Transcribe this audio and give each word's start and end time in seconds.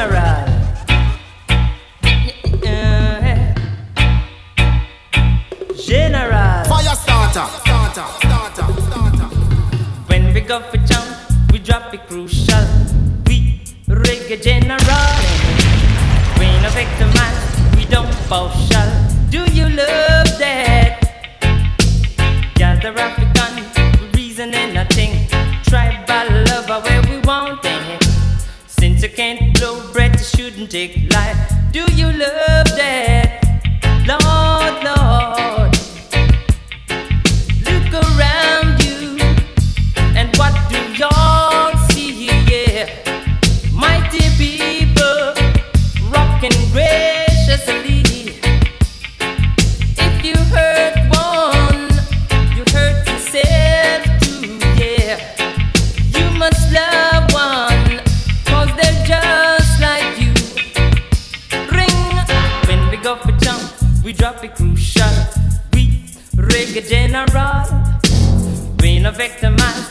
General. 0.00 0.48
General. 5.76 6.64
Fyah 6.64 6.96
Statah. 6.96 7.48
Starter. 7.60 8.08
Starter. 8.24 8.66
Starter. 8.80 9.28
When 10.08 10.32
we 10.32 10.40
go 10.40 10.60
for 10.72 10.78
jump, 10.88 11.04
we 11.52 11.58
drop 11.58 11.92
it 11.92 12.00
crucial. 12.08 12.64
We 13.26 13.60
reggae 13.92 14.40
general. 14.40 14.80
Queen 16.40 16.64
of 16.64 16.72
victimize, 16.72 17.44
we 17.76 17.84
don't 17.84 18.08
partial. 18.24 18.88
Do 19.28 19.44
you 19.52 19.68
love 19.68 20.32
that? 20.40 20.96
Gather 22.54 22.96
African, 22.96 23.52
reasoning 24.16 24.72
nothing. 24.72 25.28
Tribal 25.68 26.32
lover 26.48 26.80
where 26.88 27.02
we 27.02 27.18
want 27.20 27.60
it. 27.66 28.02
Since 28.66 29.02
you 29.02 29.10
can't 29.10 29.49
blow 29.60 29.92
breath, 29.92 30.26
shouldn't 30.26 30.70
take 30.70 31.12
life. 31.12 31.52
Do 31.70 31.84
you 31.92 32.06
love 32.06 32.66
that? 32.78 33.19
Reggae 67.10 67.26
general. 67.26 68.76
We 68.80 68.98
no 68.98 69.10
victimize, 69.10 69.76
we 69.76 69.89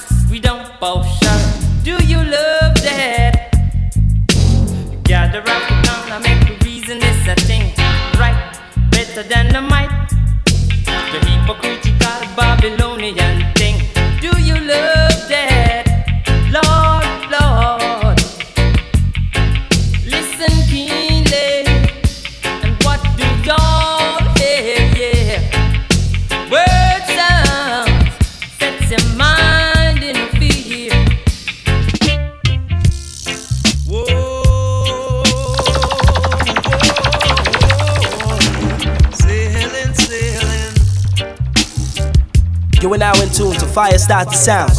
in 43.77 43.99
tune 43.99 44.25
to 44.25 44.33
sound. 44.33 44.71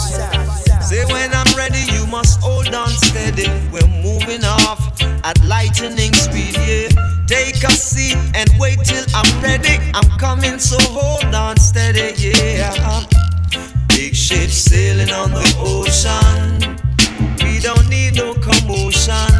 Say 0.82 1.04
when 1.06 1.32
I'm 1.32 1.56
ready, 1.56 1.80
you 1.92 2.06
must 2.06 2.40
hold 2.40 2.74
on 2.74 2.88
steady. 2.88 3.48
We're 3.70 3.86
moving 4.02 4.44
off 4.44 5.00
at 5.24 5.40
lightning 5.44 6.12
speed, 6.14 6.56
yeah. 6.56 6.88
Take 7.26 7.62
a 7.62 7.70
seat 7.70 8.16
and 8.34 8.50
wait 8.58 8.78
till 8.84 9.04
I'm 9.14 9.42
ready. 9.42 9.78
I'm 9.94 10.08
coming, 10.18 10.58
so 10.58 10.76
hold 10.90 11.34
on 11.34 11.56
steady, 11.58 12.14
yeah. 12.16 13.04
Big 13.88 14.14
ship 14.14 14.50
sailing 14.50 15.10
on 15.10 15.30
the 15.30 15.46
ocean. 15.58 16.76
We 17.42 17.60
don't 17.60 17.88
need 17.88 18.16
no 18.16 18.34
commotion. 18.34 19.30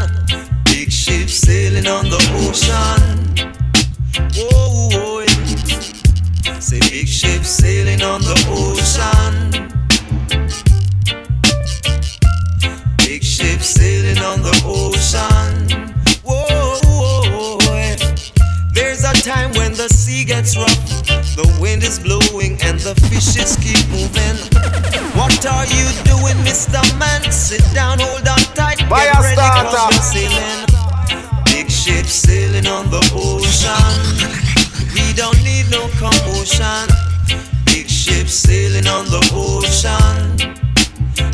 Big 0.65 0.93
ship 0.93 1.29
sailing 1.29 1.87
on 1.87 2.05
the 2.09 2.21
ocean. 2.47 3.20
The 23.21 23.61
keep 23.61 23.87
moving. 23.93 24.39
What 25.13 25.45
are 25.45 25.67
you 25.67 25.87
doing, 26.09 26.37
Mr. 26.41 26.81
Man? 26.99 27.21
Sit 27.31 27.63
down, 27.75 27.99
hold 28.01 28.27
on 28.27 28.39
tight, 28.57 28.79
get 28.79 28.89
Fire 28.89 29.13
ready, 29.21 29.37
cause 29.37 29.71
starter. 29.71 29.95
we're 29.95 30.03
sailing. 30.03 30.67
Big 31.45 31.71
ship 31.71 32.07
sailing 32.07 32.67
on 32.67 32.91
the 32.91 33.03
ocean. 33.13 34.01
We 34.95 35.13
don't 35.13 35.37
need 35.45 35.69
no 35.71 35.89
commotion. 36.01 36.89
Big 37.67 37.89
ship 37.89 38.27
sailing 38.29 38.87
on 38.87 39.05
the 39.07 39.21
ocean. 39.37 40.37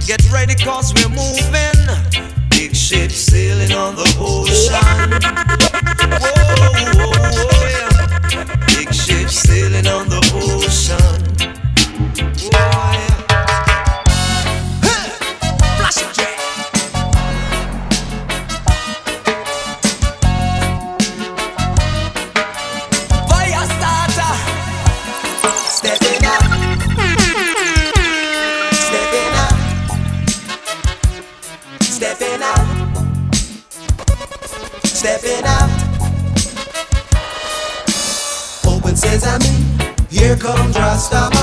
Get 0.06 0.22
ready 0.32 0.54
cause 0.56 0.92
we're 0.94 1.08
moving. 1.08 1.78
Big 2.50 2.74
ship 2.74 3.10
sailing 3.12 3.72
on 3.72 3.94
the 3.94 4.08
ocean. 4.18 5.10
Whoa, 6.18 6.34
whoa, 6.58 7.12
whoa, 7.30 7.68
yeah. 7.70 8.66
Big 8.66 8.92
ship 8.92 9.28
sailing 9.28 9.86
on 9.86 10.08
the 10.08 10.20
ocean. 10.34 11.35
Comes 40.96 41.35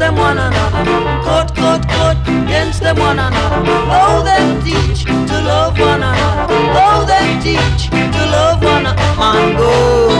them 0.00 0.16
one 0.16 0.38
another. 0.38 0.90
Against 2.44 2.80
them 2.80 2.96
one 2.96 3.18
another. 3.18 3.70
Oh, 3.92 4.22
them 4.24 4.62
teach 4.64 5.04
to 5.04 5.40
love 5.44 5.78
one 5.78 6.02
another. 6.02 6.54
though 6.74 7.04
them 7.04 7.42
teach 7.42 7.90
to 7.90 8.22
love 8.32 8.62
one 8.62 8.86
another. 8.86 9.18
Mango. 9.18 10.19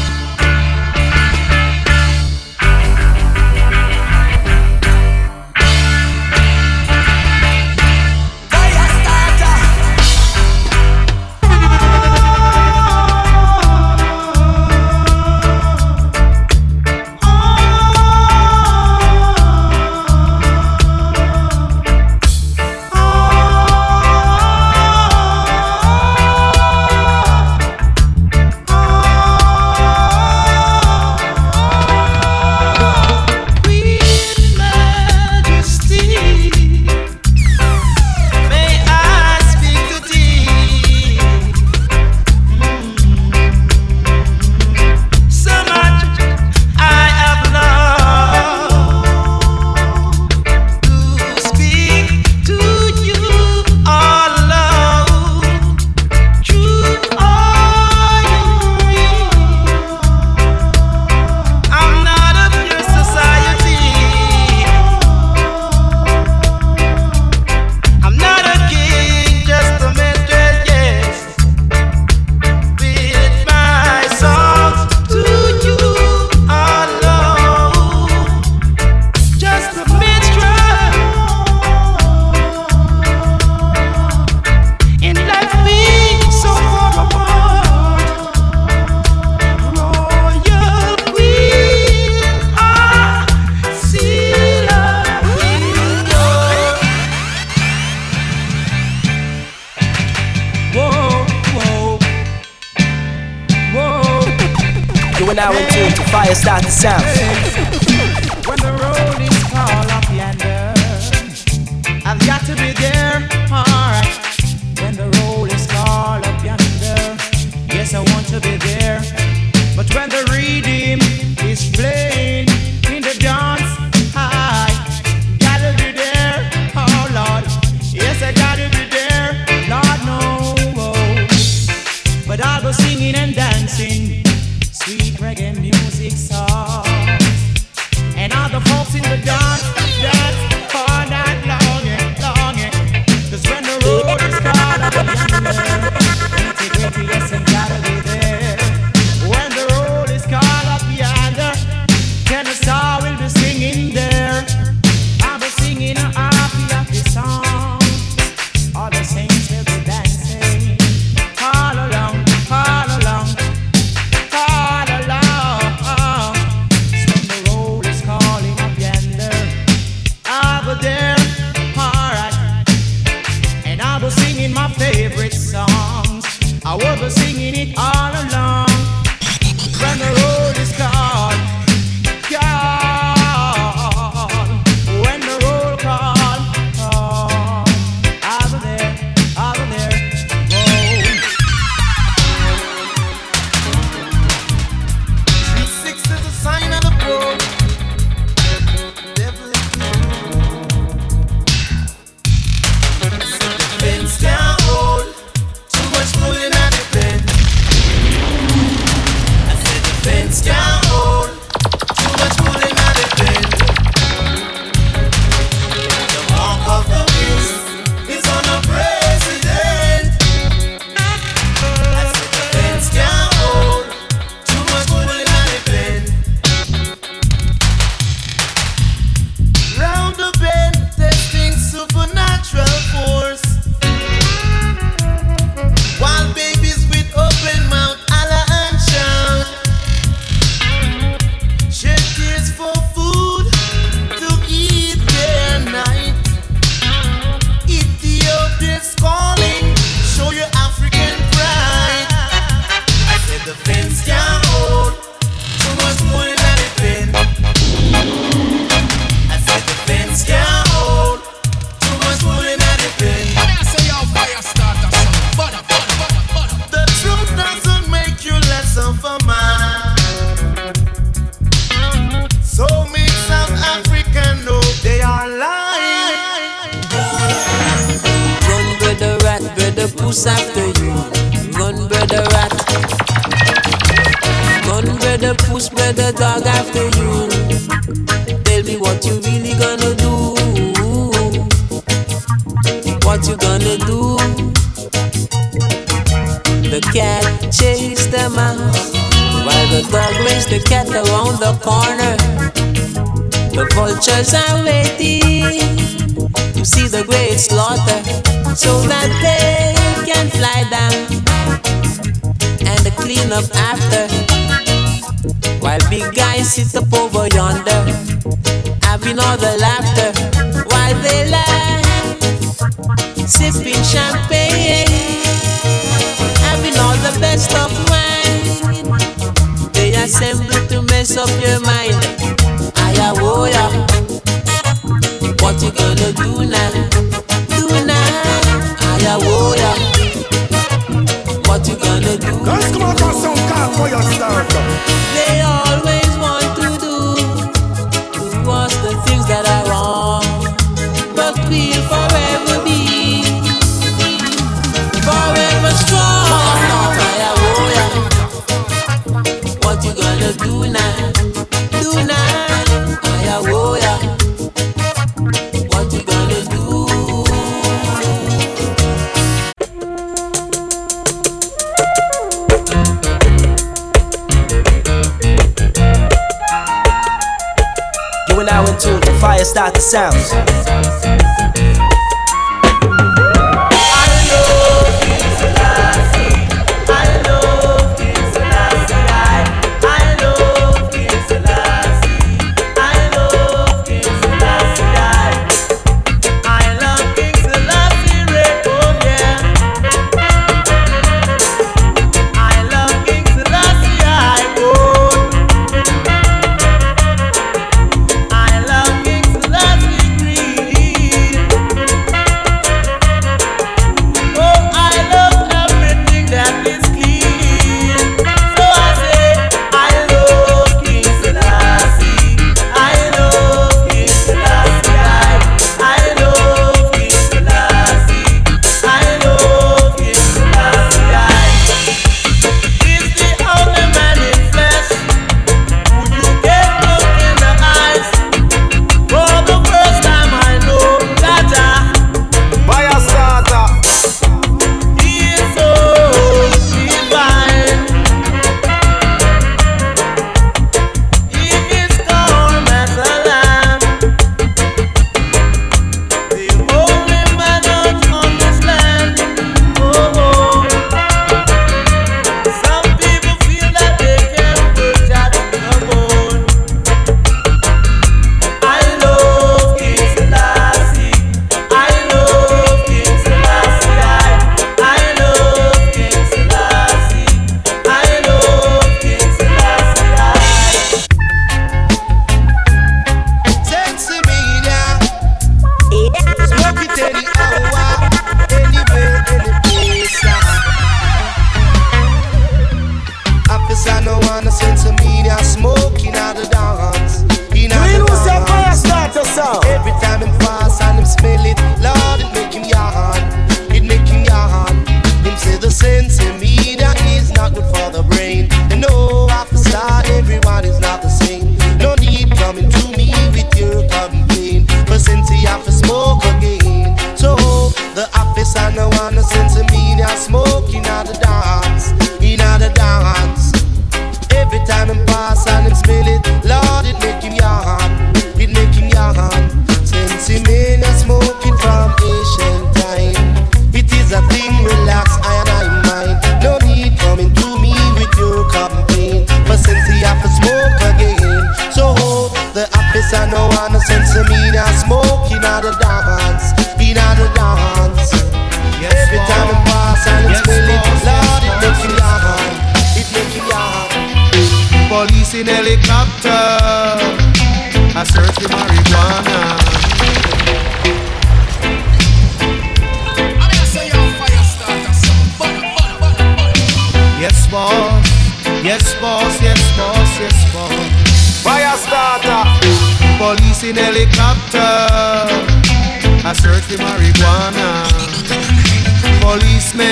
it's 106.31 106.41
starting 106.41 106.65
the 106.65 106.71
sound. 106.71 107.70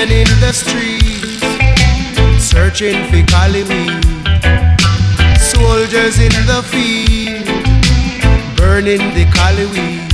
men 0.06 0.12
in 0.12 0.40
the 0.40 0.52
streets 0.52 1.44
searching 2.40 2.98
for 3.10 3.22
collie. 3.32 3.64
Soldiers 5.36 6.16
in 6.18 6.34
the 6.48 6.62
field 6.72 7.44
burning 8.56 9.04
the 9.16 9.26
collie 9.36 9.68
weed. 9.72 10.08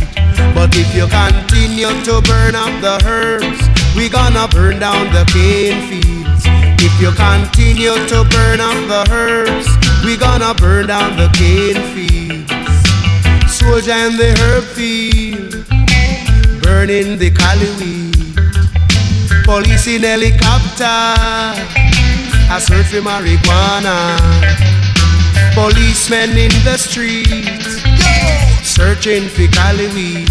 But 0.55 0.71
if 0.75 0.91
you 0.95 1.07
continue 1.07 1.93
to 2.09 2.15
burn 2.23 2.55
up 2.57 2.75
the 2.81 2.97
herbs, 3.07 3.63
we 3.97 4.09
gonna 4.09 4.49
burn 4.49 4.81
down 4.81 5.05
the 5.13 5.25
cane 5.35 5.81
fields. 5.89 6.43
If 6.83 6.95
you 7.01 7.11
continue 7.13 7.95
to 8.13 8.19
burn 8.35 8.61
up 8.61 8.79
the 8.93 9.03
herbs, 9.13 9.69
we 10.05 10.17
gonna 10.17 10.55
burn 10.55 10.89
down 10.89 11.17
the 11.17 11.29
cane 11.39 11.83
fields. 11.95 12.51
Soldier 13.59 13.99
in 14.07 14.17
the 14.17 14.31
herb 14.41 14.65
field 14.65 15.53
burning 16.63 17.19
the 17.19 17.31
collie 17.31 17.71
weed. 17.79 18.06
Police 19.47 19.87
in 19.87 20.03
helicopter, 20.03 20.83
I 22.51 22.59
search 22.59 22.87
for 22.87 23.01
marijuana. 23.01 24.19
Policemen 25.55 26.31
in 26.37 26.51
the 26.67 26.77
streets, 26.77 27.79
searching 28.67 29.29
for 29.29 29.47
collie 29.55 29.87
weed. 29.95 30.29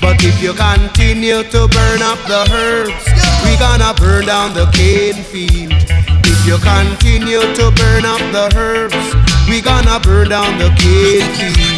But 0.00 0.22
if 0.22 0.40
you 0.40 0.54
continue 0.54 1.42
to 1.42 1.66
burn 1.74 2.02
up 2.02 2.22
the 2.30 2.46
herbs, 2.54 3.02
we 3.42 3.58
gonna 3.58 3.94
burn 3.94 4.26
down 4.26 4.54
the 4.54 4.70
cane 4.70 5.24
field. 5.24 5.74
If 6.22 6.46
you 6.46 6.56
continue 6.62 7.42
to 7.42 7.64
burn 7.74 8.04
up 8.06 8.22
the 8.30 8.46
herbs, 8.54 8.94
we 9.48 9.60
gonna 9.60 9.98
burn 9.98 10.28
down 10.28 10.58
the 10.58 10.70
cane 10.78 11.26
field. 11.34 11.71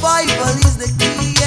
survival 0.00 0.56
is 0.64 0.76
the 0.78 0.86
key. 0.98 1.39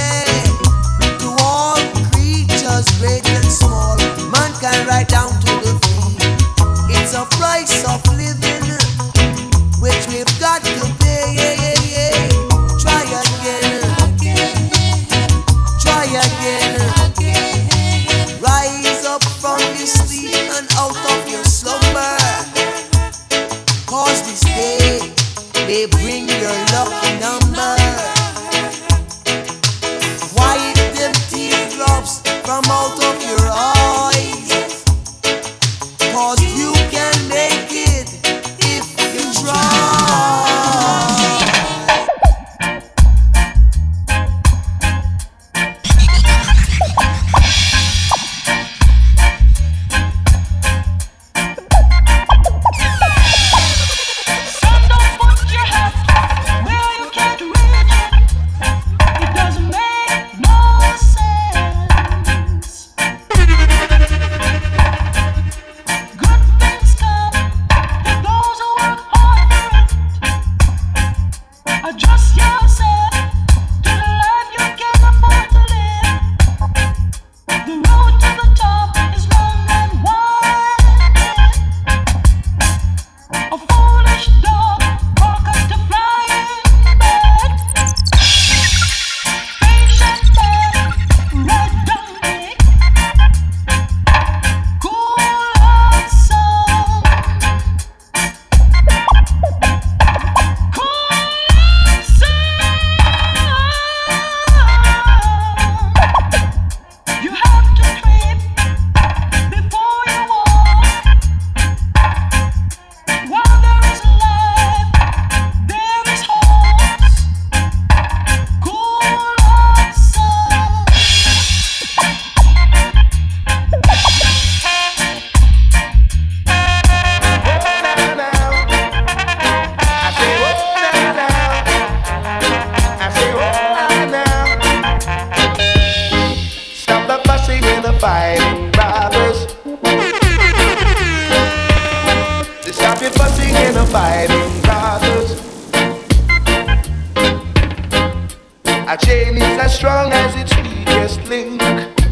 Look. 151.53 152.02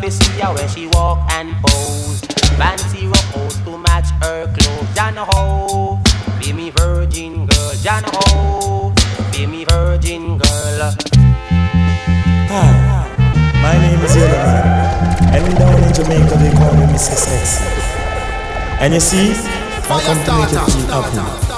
fi 0.00 0.08
see 0.08 0.40
her 0.40 0.54
where 0.54 0.68
she 0.68 0.86
walk 0.88 1.18
and 1.32 1.54
pose. 1.64 2.20
Fancy 2.56 3.06
rock 3.06 3.52
to 3.64 3.78
match 3.78 4.10
her 4.22 4.46
clothes. 4.46 4.88
Jano 4.94 5.24
ho, 5.30 5.98
be 6.38 6.52
me 6.52 6.70
virgin 6.70 7.46
girl. 7.46 7.72
Jano 7.84 8.10
ho, 8.14 8.92
be 9.32 9.46
me 9.46 9.64
virgin 9.64 10.38
girl. 10.38 10.94
Hi, 12.50 12.70
my 13.62 13.74
name 13.78 14.00
is 14.04 14.16
Yellowman, 14.16 14.64
and 15.34 15.58
down 15.58 15.82
in 15.82 15.92
Jamaica 15.92 16.36
they 16.36 16.52
call 16.56 16.72
me 16.74 16.86
Mr. 16.92 17.14
Sexy. 17.14 17.64
And 18.80 18.94
you 18.94 19.00
see, 19.00 19.32
I 19.90 20.00
come 20.06 20.22
to 20.24 20.32
make 20.38 20.52
you 20.52 20.64
feel 20.72 21.02
happy. 21.02 21.48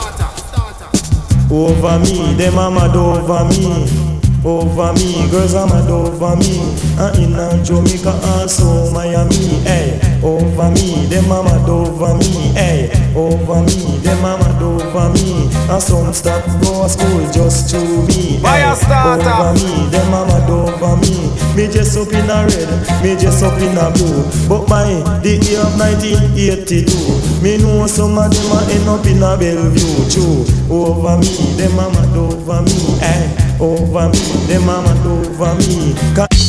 Over 1.52 1.98
me, 1.98 2.34
the 2.34 2.50
mama 2.54 2.88
do 2.92 3.00
over 3.00 3.44
me 3.44 3.99
over 4.44 4.92
me. 4.94 5.28
Girls 5.30 5.54
are 5.54 5.66
mad 5.66 5.90
over 5.90 6.36
me. 6.36 6.60
And 6.98 7.16
in 7.18 7.64
Jamaica, 7.64 8.12
also 8.36 8.90
Miami. 8.92 9.60
Hey, 9.64 10.00
over 10.22 10.70
me, 10.70 11.06
them 11.06 11.30
are 11.30 11.42
mad 11.44 11.68
over 11.68 12.14
me. 12.16 12.52
Hey, 12.56 12.90
over 13.14 13.62
me, 13.62 13.98
them 14.00 14.24
are 14.24 14.38
mad 14.38 14.62
over 14.62 15.08
me. 15.12 15.48
And 15.68 15.82
some 15.82 16.12
stop 16.12 16.44
go 16.62 16.82
to 16.82 16.88
school 16.88 17.20
just 17.32 17.70
to 17.70 17.80
me. 17.80 18.40
Hey, 18.40 18.62
eh. 18.62 18.72
over 18.72 19.52
me, 19.54 19.88
them 19.90 20.14
are 20.14 20.26
mad 20.26 20.50
over 20.50 20.96
me. 20.96 21.30
Me 21.56 21.66
just 21.66 21.98
up 21.98 22.12
in 22.12 22.30
a 22.30 22.46
red, 22.46 23.02
me 23.02 23.16
just 23.20 23.42
up 23.42 23.58
in 23.60 23.76
a 23.76 23.90
blue. 23.90 24.22
But 24.48 24.68
my 24.68 24.86
the 25.20 25.36
year 25.42 25.60
of 25.60 25.78
1982, 25.78 27.42
me 27.42 27.58
know 27.58 27.86
some 27.86 28.16
of 28.16 28.30
them 28.30 28.52
are 28.52 28.70
end 28.70 28.88
up 28.88 29.04
in 29.06 29.22
a 29.22 29.36
Bellevue. 29.36 30.08
True, 30.08 30.46
over 30.70 31.18
me, 31.18 31.34
them 31.56 31.78
are 31.78 31.90
mad 31.90 32.16
over 32.16 32.62
me. 32.62 32.98
Hey 33.00 33.39
over 33.60 34.08
me, 34.08 34.18
them 34.46 34.64
mama 34.66 34.92
over 35.06 35.54
me. 35.56 36.39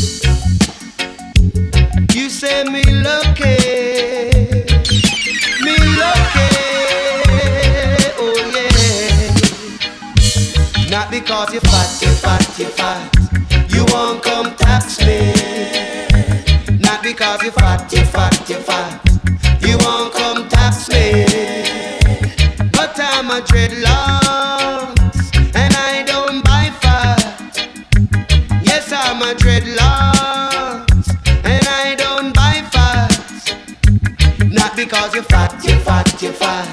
Fat, 35.31 35.63
you're 35.63 35.79
fat, 35.79 36.21
you're 36.21 36.33
fat. 36.33 36.67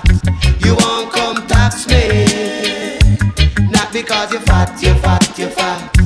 You 0.64 0.74
won't 0.74 1.12
come 1.12 1.46
tax 1.46 1.86
me. 1.88 2.98
Not 3.70 3.92
because 3.92 4.32
you're 4.32 4.42
fat, 4.42 4.82
you're 4.82 4.94
fat, 4.96 5.38
you're 5.38 5.50
fat. 5.50 5.97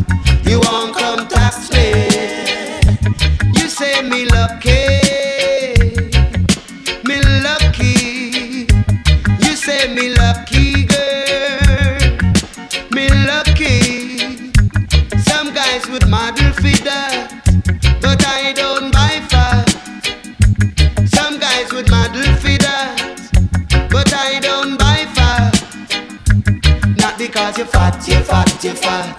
Fat. 28.75 29.17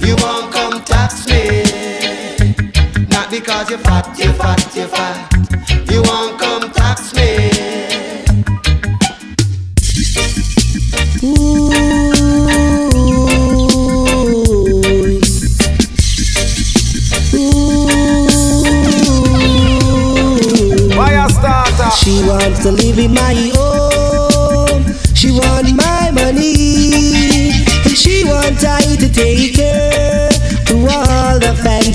You 0.00 0.16
won't 0.16 0.52
come 0.52 0.82
tax 0.84 1.26
me. 1.26 1.62
Not 3.08 3.30
because 3.30 3.70
you're 3.70 3.78
fat, 3.78 4.07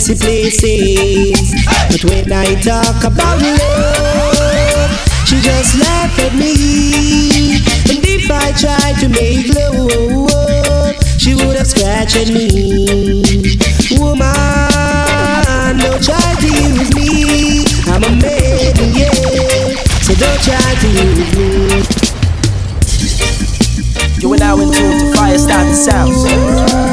fancy 0.04 0.16
places. 0.20 1.54
But 1.90 2.04
when 2.10 2.32
I 2.32 2.56
talk 2.62 3.04
about 3.04 3.40
love, 3.40 4.92
she 5.26 5.40
just 5.40 5.80
laugh 5.80 6.20
at 6.20 6.34
me. 6.36 7.62
And 7.90 8.04
if 8.04 8.30
I 8.30 8.52
try 8.52 8.94
to 9.00 9.08
make 9.10 9.48
love, 9.56 10.96
she 11.18 11.36
would 11.36 11.56
have 11.56 11.68
scratched 11.68 12.18
at 12.18 12.28
me. 12.30 13.24
Woman, 13.98 15.78
don't 15.78 16.04
try 16.04 16.36
to 16.40 16.48
use 16.48 16.94
me. 16.96 17.66
I'm 17.88 18.04
a 18.04 18.10
man, 18.10 18.76
yeah. 18.94 19.14
So 20.04 20.14
don't 20.16 20.42
try 20.44 20.76
to 20.82 20.88
use 20.88 21.38
me. 21.38 21.84
You 24.20 24.36
now 24.38 24.60
in 24.60 24.72
tune 24.72 25.00
to 25.00 25.06
Fyah 25.16 25.38
Statah 25.38 25.76
Sounds. 25.76 26.93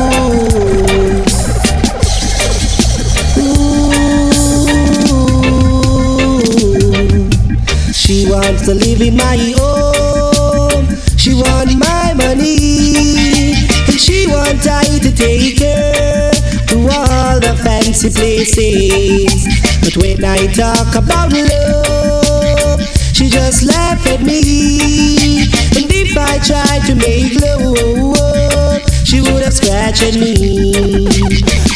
To 8.79 9.03
in 9.03 9.17
my 9.17 9.37
home. 9.57 10.87
She 11.17 11.35
want 11.35 11.77
my 11.77 12.15
money. 12.15 13.55
And 13.89 13.99
she 13.99 14.27
want 14.29 14.67
I 14.67 14.85
to 15.01 15.11
take 15.13 15.59
her 15.59 16.31
to 16.69 16.77
all 16.79 17.41
the 17.41 17.59
fancy 17.65 18.11
places. 18.11 19.47
But 19.83 19.97
when 19.97 20.25
I 20.25 20.47
talk 20.53 20.95
about 20.95 21.33
love, 21.33 22.81
she 23.13 23.29
just 23.29 23.65
laugh 23.65 24.07
at 24.07 24.23
me. 24.23 25.51
And 25.75 25.91
if 25.91 26.17
I 26.17 26.39
try 26.39 26.79
to 26.87 26.95
make 26.95 27.35
love, 27.41 28.83
she 29.05 29.21
would 29.21 29.43
have 29.43 29.55
scratched 29.55 30.05
at 30.05 30.15
me. 30.15 31.09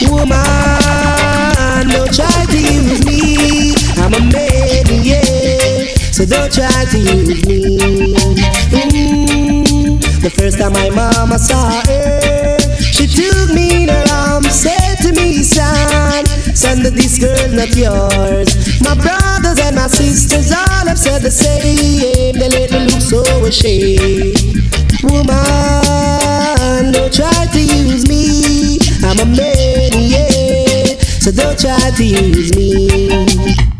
Woman, 0.08 1.88
don't 1.88 2.12
try 2.14 2.46
to 2.46 2.58
use 2.58 3.04
me. 3.04 3.74
I'm 3.98 4.14
a 4.14 4.20
man, 4.32 5.04
yeah. 5.04 5.33
So 6.14 6.24
don't 6.24 6.52
try 6.52 6.70
to 6.70 6.96
use 6.96 7.44
me. 7.44 8.14
Mm. 8.70 10.00
The 10.22 10.30
first 10.30 10.58
time 10.60 10.72
my 10.72 10.88
mama 10.90 11.40
saw 11.40 11.82
her, 11.82 12.58
she 12.78 13.08
took 13.08 13.52
me 13.52 13.82
in 13.82 13.88
her 13.88 14.04
arms, 14.12 14.54
said 14.54 14.94
to 15.02 15.12
me, 15.12 15.42
son, 15.42 16.24
son, 16.54 16.84
that 16.84 16.94
this 16.94 17.18
girl 17.18 17.48
not 17.50 17.74
yours. 17.74 18.54
My 18.80 18.94
brothers 18.94 19.58
and 19.58 19.74
my 19.74 19.88
sisters 19.88 20.52
all 20.52 20.86
have 20.86 21.00
said 21.00 21.22
the 21.22 21.32
same. 21.32 22.38
They 22.38 22.48
let 22.48 22.70
me 22.70 22.86
look 22.86 23.02
so 23.02 23.24
ashamed. 23.44 24.38
Woman, 25.02 26.92
don't 26.92 27.12
try 27.12 27.46
to 27.50 27.60
use 27.60 28.06
me. 28.08 28.78
I'm 29.02 29.18
a 29.18 29.26
man, 29.26 29.90
yeah. 29.98 30.94
So 31.18 31.32
don't 31.32 31.58
try 31.58 31.90
to 31.90 32.04
use 32.04 32.54
me. 32.54 33.73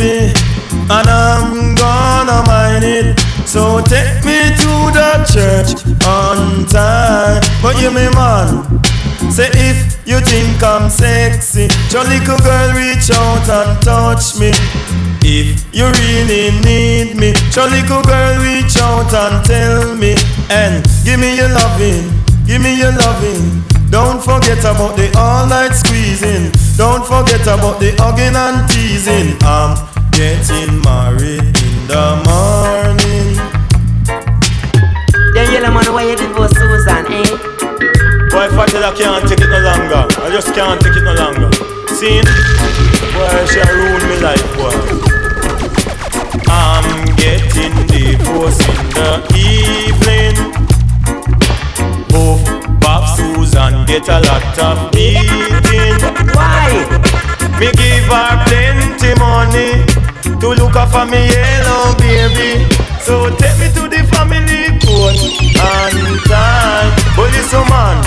Baby, 0.00 0.32
and 0.88 1.06
I'm 1.08 1.74
gonna 1.74 2.42
mind 2.46 2.84
it. 2.84 3.20
So 3.46 3.80
take 3.84 4.24
me 4.24 4.38
to 4.56 4.72
the 4.96 5.10
church 5.28 5.70
on 6.06 6.64
time. 6.66 7.42
But 7.62 7.76
you 7.80 7.90
me 7.90 8.08
man, 8.16 8.64
say 9.30 9.50
if 9.52 10.00
you 10.06 10.20
think 10.20 10.62
I'm 10.62 10.88
sexy, 10.88 11.68
your 11.92 12.04
little 12.04 12.38
girl 12.38 12.68
reach 12.74 13.10
out 13.12 13.48
and 13.48 13.82
touch 13.82 14.38
me. 14.40 14.52
If 15.22 15.68
you 15.74 15.84
really 15.84 16.56
need 16.64 17.16
me, 17.16 17.34
your 17.54 17.68
little 17.68 18.02
girl 18.02 18.34
reach 18.40 18.76
out 18.78 19.12
and 19.12 19.44
tell 19.44 19.94
me. 19.96 20.16
And 20.48 20.84
give 21.04 21.20
me 21.20 21.36
your 21.36 21.48
loving, 21.48 22.08
give 22.46 22.62
me 22.62 22.78
your 22.78 22.92
loving. 22.92 23.62
Don't 23.90 24.22
forget 24.22 24.60
about 24.60 24.96
the 24.96 25.10
all 25.18 25.46
night 25.48 25.74
squeezing. 25.74 26.52
Don't 26.76 27.04
forget 27.04 27.42
about 27.42 27.80
the 27.80 27.90
hugging 27.98 28.36
and 28.36 28.70
teasing. 28.70 29.36
I'm 29.42 29.89
getting 30.12 30.80
married 30.82 31.40
in 31.40 31.86
the 31.86 32.04
morning. 32.26 33.36
Then 35.34 35.52
yellow 35.52 35.72
man, 35.72 35.92
why 35.92 36.04
you 36.08 36.16
divorce 36.16 36.52
Susan, 36.52 37.06
eh? 37.06 37.26
Boy, 38.30 38.46
if 38.46 38.58
I 38.58 38.66
tell 38.66 38.84
I 38.84 38.92
can't 38.96 39.28
take 39.28 39.40
it 39.40 39.48
no 39.50 39.60
longer, 39.60 40.06
I 40.22 40.30
just 40.30 40.54
can't 40.54 40.80
take 40.80 40.96
it 40.96 41.04
no 41.04 41.14
longer. 41.14 41.50
See? 41.94 42.22
Boy, 43.14 43.46
she 43.50 43.60
ruin 43.60 44.02
me 44.08 44.16
life, 44.20 44.46
boy. 44.56 44.74
I'm 46.48 47.04
getting 47.16 47.74
divorced 47.86 48.66
in 48.68 48.86
the 48.96 49.10
evening. 49.38 50.34
Both 52.08 52.44
Bob 52.80 53.06
Susan 53.16 53.86
get 53.86 54.08
a 54.08 54.20
lot 54.20 54.58
of 54.58 54.92
beating. 54.92 56.00
Why? 56.34 57.29
Me 57.60 57.70
give 57.72 58.08
her 58.08 58.42
plenty 58.48 59.12
money 59.20 59.84
to 60.40 60.48
look 60.56 60.76
after 60.76 61.04
me 61.04 61.28
yellow 61.28 61.94
baby. 62.00 62.64
So 63.04 63.28
take 63.36 63.58
me 63.60 63.68
to 63.76 63.84
the 63.84 64.00
family 64.08 64.80
court 64.80 65.20
and 65.60 66.20
time. 66.24 66.90
Police 67.12 67.52
man, 67.68 68.00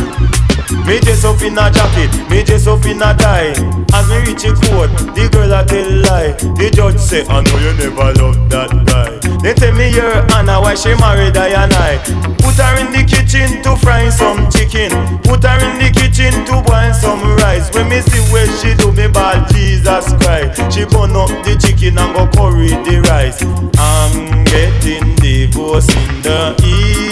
me 0.86 1.00
dress 1.00 1.24
up 1.24 1.42
in 1.42 1.58
a 1.58 1.72
jacket, 1.72 2.12
me 2.30 2.44
dress 2.44 2.68
up 2.68 2.84
in 2.86 3.02
a 3.02 3.16
tie. 3.16 3.54
As 3.94 4.10
me 4.10 4.18
reach 4.26 4.44
the 4.44 4.54
court, 4.68 4.90
the 5.16 5.30
girl 5.32 5.54
a 5.54 5.64
tell 5.66 5.92
lie. 6.04 6.34
The 6.58 6.70
judge 6.74 7.00
say, 7.00 7.26
I 7.28 7.42
know 7.42 7.58
you 7.60 7.74
never 7.78 8.14
loved 8.20 8.50
that 8.52 8.72
guy. 8.86 9.24
They 9.44 9.54
tell 9.54 9.76
me 9.76 9.92
her 9.92 10.26
Anna 10.36 10.60
why 10.62 10.76
she 10.76 10.96
married 10.96 11.38
I 11.38 11.52
and 11.64 11.74
I. 11.74 11.98
Put 12.40 12.56
her 12.60 12.80
in 12.80 12.92
the 12.92 13.04
kitchen 13.04 13.62
to 13.64 13.76
fry 13.76 14.10
some 14.10 14.50
chicken. 14.50 14.92
Put 15.24 15.44
her 15.44 15.60
in 15.68 15.84
the 15.84 15.92
kitchen 15.92 16.32
to 16.48 16.64
boil 16.64 16.94
some 16.94 17.22
rice. 17.38 17.72
When 17.74 17.90
me 17.90 18.00
see 18.02 18.24
where 18.32 18.48
she 18.60 18.74
do 18.76 18.92
me 18.92 19.08
bad 19.12 19.52
Jesus 19.52 20.12
Christ. 20.20 20.74
She 20.74 20.86
burn 20.86 21.16
up 21.16 21.32
the 21.44 21.60
chicken 21.60 21.98
and 21.98 22.16
go 22.16 22.24
curry 22.32 22.72
the 22.88 23.04
rice. 23.08 23.44
I'm 23.78 24.44
getting 24.46 25.16
divorced 25.18 25.92
in 25.92 26.22
the 26.22 26.56
evening. 26.64 27.03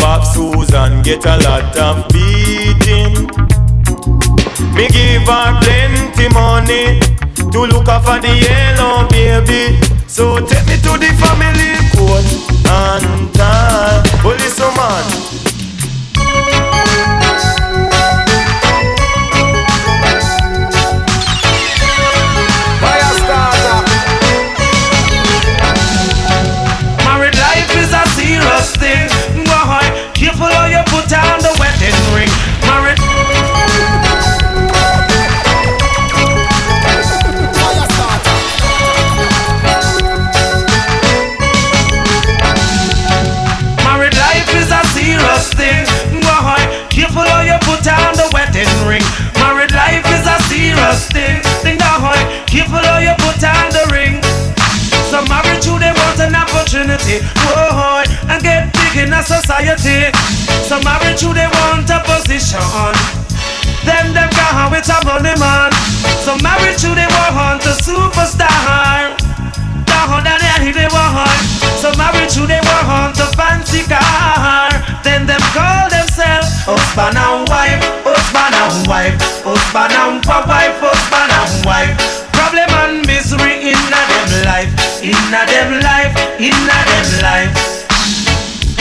Bob 0.00 0.24
Susan 0.24 1.02
get 1.02 1.24
a 1.26 1.36
lot 1.44 1.76
of 1.78 2.08
beating. 2.08 3.28
Me 4.74 4.88
give 4.88 5.28
her 5.28 5.60
plenty 5.60 6.28
money 6.32 7.00
to 7.52 7.60
look 7.66 7.86
after 7.88 8.18
the 8.20 8.32
yellow 8.34 9.06
baby. 9.08 9.78
So 10.06 10.44
take 10.46 10.66
me 10.66 10.76
to 10.76 10.98
the 10.98 11.12
family 11.20 11.76
court 11.92 12.24
and 12.66 13.34
time. 13.34 14.02
Police 14.22 14.58
man. 14.58 15.39
Them 64.80 65.04
with 65.04 65.04
a 65.04 65.04
money 65.04 65.34
man. 65.40 65.72
Some 66.24 66.40
married 66.42 66.78
to 66.78 66.94
they 66.94 67.08
want 67.12 67.64
a 67.64 67.74
superstar. 67.76 69.16
Down 69.84 70.24
down 70.24 70.40
there 70.40 70.72
they 70.72 70.88
want. 70.88 71.40
Some 71.76 71.96
married 71.96 72.30
to 72.30 72.46
they 72.46 72.60
want 72.64 73.18
a 73.18 73.26
fancy 73.36 73.82
car. 73.84 74.70
Then 75.02 75.26
them 75.26 75.40
call 75.52 75.88
themselves 75.90 76.64
husband 76.64 77.16
and 77.16 77.48
wife, 77.48 77.82
husband 78.04 78.54
and 78.56 78.88
wife, 78.88 79.16
husband 79.44 79.92
and 79.92 80.24
wife, 80.24 80.76
husband 80.80 81.32
and 81.32 81.54
wife. 81.66 81.94
Problem 82.32 82.70
and 82.84 83.06
misery 83.06 83.72
in 83.72 83.76
a 83.76 84.00
them 84.08 84.32
life, 84.48 84.72
in 85.02 85.16
a 85.34 85.42
them 85.44 85.70
life, 85.82 86.14
in 86.40 86.56
a 86.56 86.78
them 86.88 87.08
life. 87.20 87.52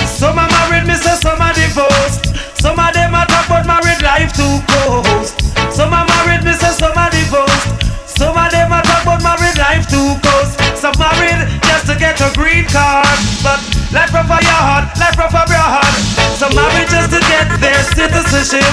Some 0.08 0.38
are 0.38 0.48
married, 0.48 0.88
me 0.88 0.96
say 0.96 1.16
some 1.16 1.42
are 1.42 1.54
divorced. 1.54 2.30
Some 2.60 2.80
of 2.80 2.94
them 2.94 3.16
are 3.16 3.26
talk 3.26 3.48
about 3.48 3.66
married 3.68 4.02
life 4.04 4.34
too 4.34 4.60
close. 4.68 5.09
A 12.30 12.34
green 12.38 12.66
card, 12.70 13.20
but 13.42 13.60
life 13.90 14.14
for 14.14 14.42
your 14.42 14.62
heart, 14.62 14.86
life 15.02 15.18
for 15.18 15.46
your 15.50 15.70
heart. 15.70 15.96
Some 16.38 16.54
married 16.54 16.90
just 16.90 17.10
to 17.14 17.20
get 17.26 17.50
their 17.58 17.82
citizenship, 17.96 18.70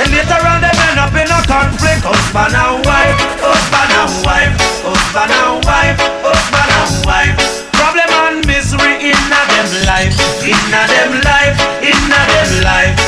and 0.00 0.08
later 0.10 0.40
on 0.42 0.60
they 0.62 0.74
end 0.74 0.98
up 0.98 1.14
in 1.14 1.28
a 1.30 1.40
conflict. 1.46 2.02
Husband 2.02 2.54
and 2.54 2.82
wife, 2.82 3.18
husband 3.38 3.92
and 3.94 4.12
wife, 4.26 4.54
husband 4.82 5.32
and 5.32 5.56
wife, 5.66 5.98
husband 6.24 6.70
and 6.72 6.94
wife. 7.06 7.36
Problem 7.76 8.10
and 8.26 8.38
misery 8.46 9.12
in 9.12 9.18
a 9.30 9.42
them 9.50 9.70
life, 9.86 10.16
in 10.42 10.58
a 10.74 10.82
them 10.90 11.12
life, 11.22 11.56
in 11.82 12.10
a 12.10 12.20
them 12.26 12.50
life. 12.66 12.98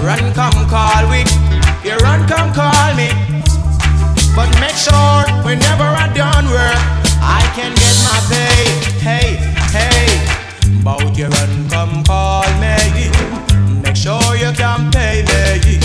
Run, 0.00 0.24
come 0.32 0.58
call 0.70 1.04
we, 1.10 1.24
you 1.84 1.96
run, 2.00 2.24
come 2.28 2.52
call 2.54 2.94
me. 2.94 3.10
But 4.36 4.48
make 4.60 4.78
sure 4.78 5.24
whenever 5.42 5.84
I 5.84 6.06
done 6.14 6.46
work, 6.48 7.07
I 7.20 7.42
can 7.54 7.74
get 7.74 7.96
my 8.06 8.18
pay. 8.30 8.64
Hey, 9.00 9.36
hey, 9.74 10.82
bout 10.82 11.16
you 11.16 11.26
run, 11.26 11.68
come 11.68 12.04
call 12.04 12.48
me. 12.60 13.10
Make 13.82 13.96
sure 13.96 14.36
you 14.36 14.52
can 14.52 14.90
pay 14.90 15.24
me. 15.28 15.78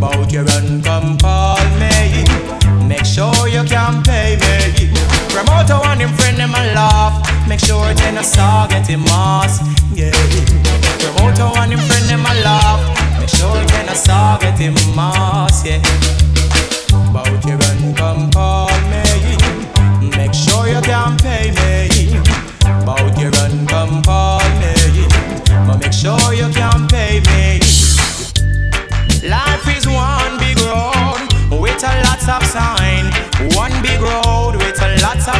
Bout 0.00 0.32
you 0.32 0.42
run, 0.42 0.82
come 0.82 1.18
call 1.18 1.60
me. 1.78 2.24
Make 2.86 3.04
sure 3.04 3.48
you 3.48 3.62
can 3.64 4.02
pay 4.02 4.36
me. 4.36 4.90
Promoter 5.30 5.78
and 5.88 6.00
him 6.00 6.12
friend 6.14 6.40
a 6.42 6.74
laugh. 6.74 7.48
Make 7.48 7.60
sure 7.60 7.94
saw. 8.22 8.66
Yeah. 9.94 10.10
Promoter 10.98 11.50
and 11.60 11.72
him 11.72 11.80
friend 11.80 12.10
a 12.26 12.34
laugh. 12.42 12.80
Make 13.18 13.28
sure 13.28 13.56
saw. 13.94 14.38
Yeah. 15.64 16.49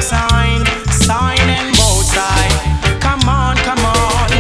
sign, 0.01 0.65
sign 0.91 1.39
and 1.39 1.77
both 1.77 2.09
tie. 2.15 2.99
Come 3.01 3.29
on, 3.29 3.57
come 3.59 3.79
on. 3.85 4.31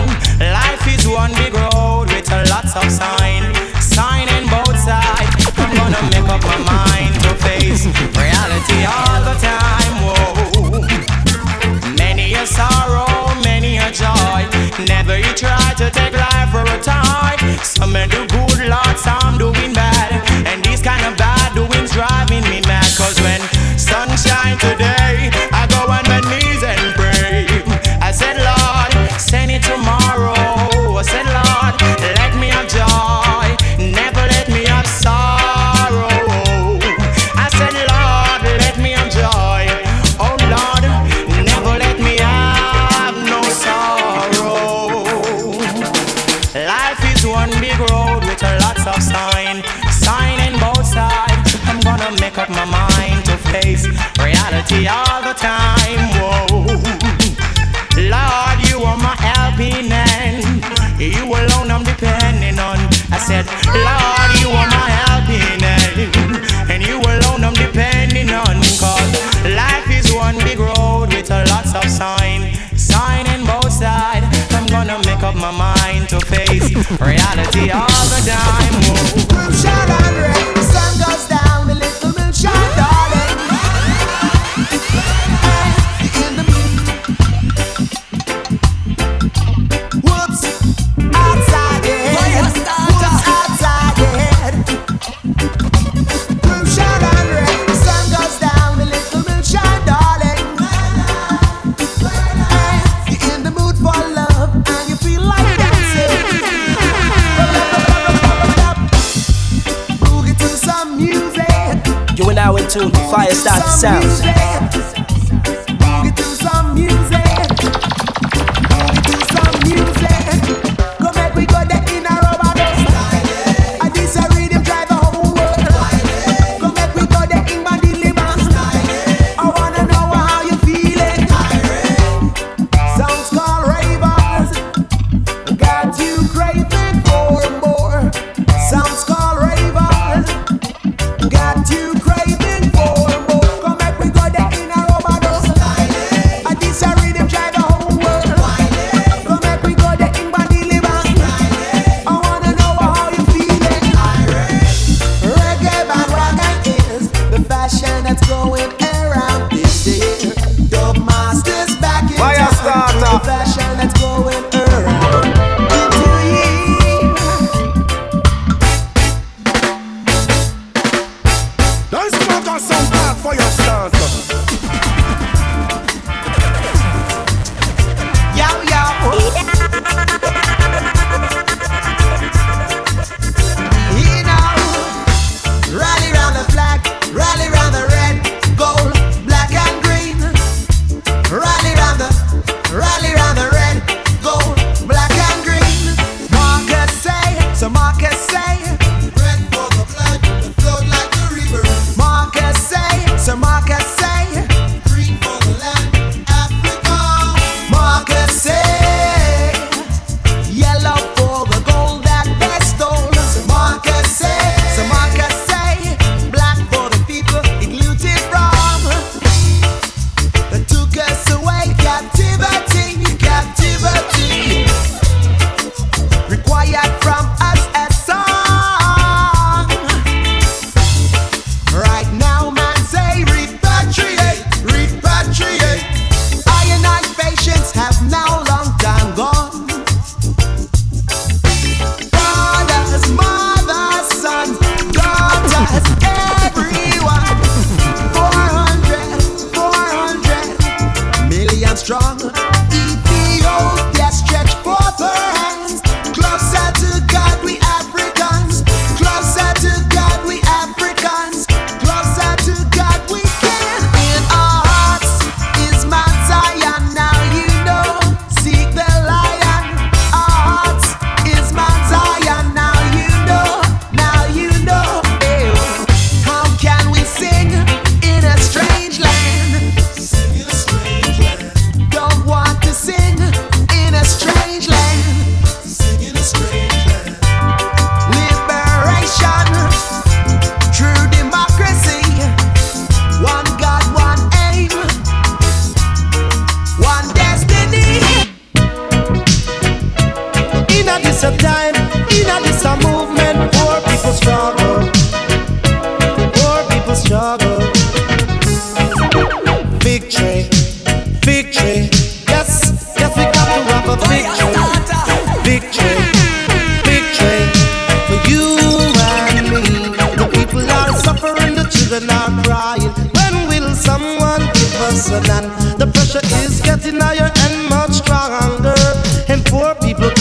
Life 0.40 0.86
is 0.88 1.06
one 1.06 1.32
big 1.34 1.54
road 1.54 2.06
with 2.12 2.30
a 2.32 2.44
lots 2.48 2.74
of 2.76 2.90
sign, 2.90 3.54
sign 3.80 4.28
and 4.28 4.48
both 4.48 4.78
tie. 4.84 5.28
I'm 5.61 5.74
gonna 5.76 6.02
make 6.11 6.28
up 6.28 6.42
my 6.42 6.58
mind 6.64 7.14
to 7.24 7.34
face 7.44 7.84
reality 8.16 8.80
all 8.88 9.20
the 9.28 9.36
time. 9.40 9.94
Whoa. 10.04 10.80
Many 11.96 12.34
a 12.34 12.46
sorrow, 12.46 13.34
many 13.42 13.76
a 13.78 13.90
joy. 13.92 14.48
Never 14.86 15.18
you 15.18 15.32
try 15.34 15.74
to 15.76 15.90
take 15.90 16.14
life 16.14 16.50
for 16.50 16.64
a 16.64 16.80
time. 16.82 17.38
Some 17.62 17.92
men 17.92 18.08
do 18.08 18.26
good. 18.26 18.49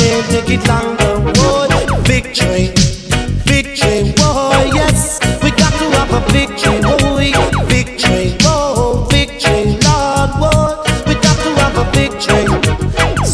can't 0.10 0.32
take 0.32 0.50
it 0.50 0.68
long 0.68 0.98
the 0.98 1.12
road, 1.38 1.70
victory, 2.08 2.74
victory. 3.46 4.10
Whoa, 4.18 4.50
yes, 4.74 5.20
we 5.44 5.52
got 5.52 5.74
to 5.78 5.86
have 5.98 6.12
a 6.18 6.22
victory. 6.34 6.80
Oh, 6.84 6.98
whoa, 6.98 7.66
victory. 7.66 8.36
oh 8.42 9.06
victory. 9.12 9.78
Lord, 9.86 10.32
whoa, 10.42 10.82
we 11.06 11.14
got 11.14 11.38
to 11.46 11.52
have 11.62 11.78
a 11.78 11.86
victory. 11.94 12.46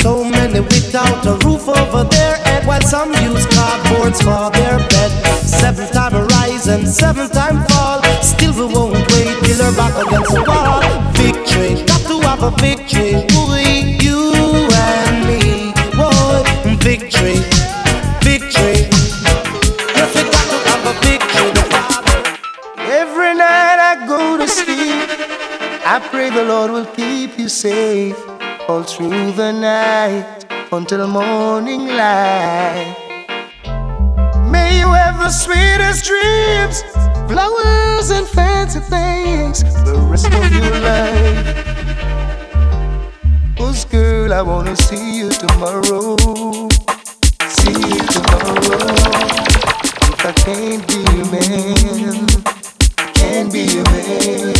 So 0.04 0.26
many 0.26 0.60
without 0.60 1.26
a 1.26 1.34
roof 1.46 1.64
over 1.70 2.04
their 2.04 2.36
head, 2.44 2.68
while 2.68 2.82
some 2.82 3.14
use 3.24 3.46
cardboards 3.56 4.20
for 4.20 4.52
their 4.52 4.78
bed. 4.92 5.12
Seven 5.48 5.88
time 5.94 6.28
rise 6.36 6.68
and 6.68 6.86
seven 6.88 7.30
time 7.30 7.64
fall. 7.70 8.04
Still 8.22 8.52
we 8.52 8.74
won't 8.74 9.00
wait 9.14 9.32
till 9.44 9.58
they're 9.60 9.78
back 9.80 9.96
against 10.06 10.32
the 10.36 10.44
wall. 10.44 10.82
Victory, 11.14 11.86
got 11.88 12.02
to 12.10 12.20
have 12.28 12.44
a 12.44 12.52
victory. 12.60 13.25
safe 27.66 28.22
all 28.70 28.84
through 28.84 29.32
the 29.32 29.52
night 29.52 30.46
until 30.72 31.08
morning 31.08 31.88
light. 31.88 32.96
May 34.54 34.78
you 34.82 34.90
have 35.02 35.18
the 35.18 35.32
sweetest 35.32 36.06
dreams, 36.06 36.84
flowers 37.28 38.12
and 38.12 38.28
fancy 38.28 38.82
things 38.82 39.64
the 39.84 39.98
rest 40.12 40.28
of 40.28 40.46
your 40.58 40.78
life. 40.92 41.48
Cause 43.58 43.84
girl, 43.86 44.32
I 44.32 44.44
wanna 44.44 44.76
see 44.76 45.18
you 45.20 45.30
tomorrow. 45.32 46.18
See 47.58 47.80
you 47.96 48.04
tomorrow. 48.16 48.94
If 50.14 50.22
I 50.30 50.34
can't 50.46 50.82
be 50.88 51.00
your 51.16 51.28
man, 51.34 52.28
can't 53.16 53.52
be 53.52 53.62
your 53.76 53.86
man. 53.86 54.55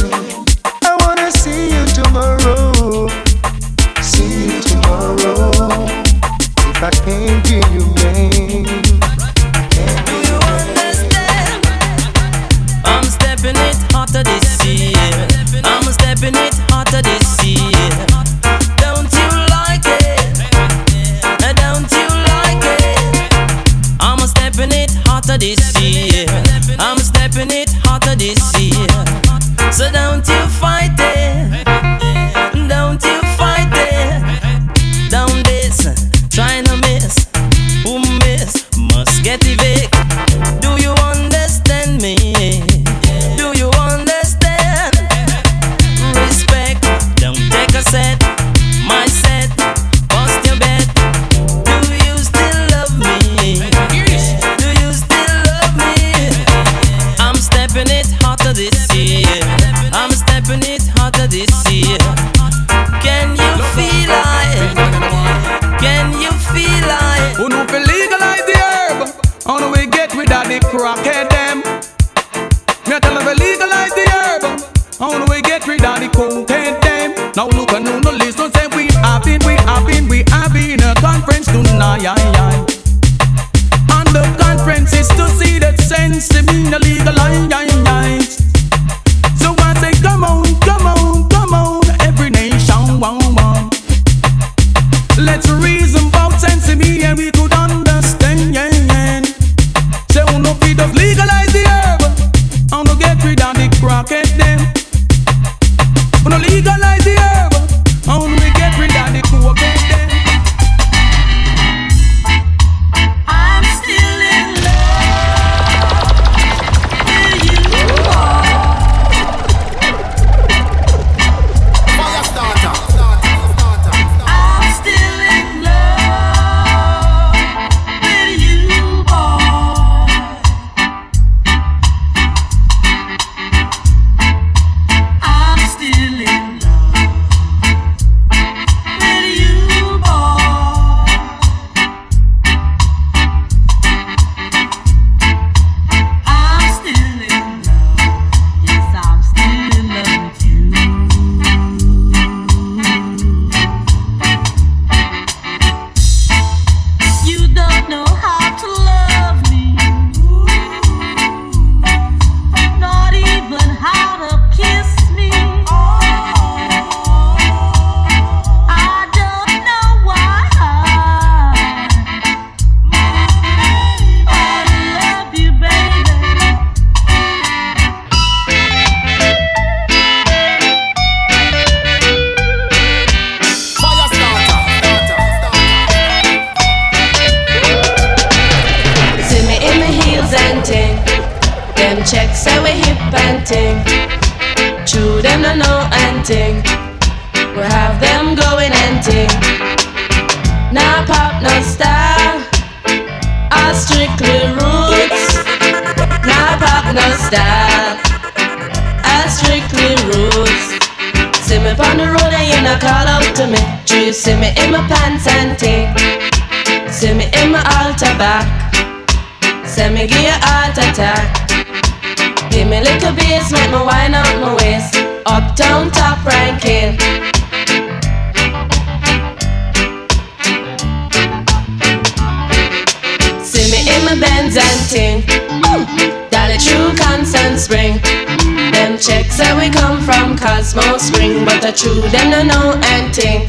check 239.06 239.32
say 239.32 239.56
we 239.56 239.70
come 239.70 240.02
from 240.02 240.36
Cosmo 240.36 240.98
Spring, 240.98 241.46
but 241.46 241.62
the 241.62 241.72
true 241.72 242.02
them 242.10 242.32
no 242.32 242.42
know 242.42 242.80
anything. 242.90 243.46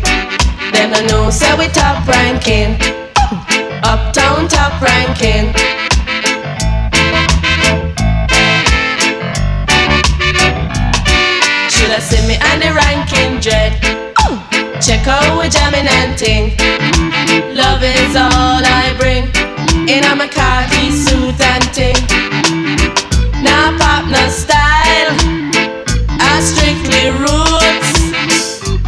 Them 0.73 0.91
no 0.93 1.01
know 1.09 1.31
say 1.31 1.57
we 1.57 1.67
top 1.69 2.07
ranking, 2.07 2.77
uptown 3.83 4.49
top 4.49 4.77
ranking. 4.83 5.55
Should 11.73 11.91
I 11.91 12.01
seen 12.01 12.29
me 12.29 12.37
and 12.51 12.61
the 12.61 12.73
ranking 12.77 13.41
dread? 13.41 13.73
Check 14.83 15.09
out 15.09 15.41
we 15.41 15.49
jamming 15.49 15.89
and 15.89 16.19
ting. 16.19 16.53
Love 17.57 17.83
is 17.83 18.15
all 18.15 18.61
I 18.61 18.95
bring. 18.99 19.25
In 19.89 20.05
a 20.05 20.29
khaki 20.29 20.91
suit 20.91 21.41
and 21.41 21.65
ting. 21.73 21.97
Now 23.43 23.75
pop, 23.79 24.05
no 24.11 24.29
style. 24.29 24.66
Roots. 27.11 27.93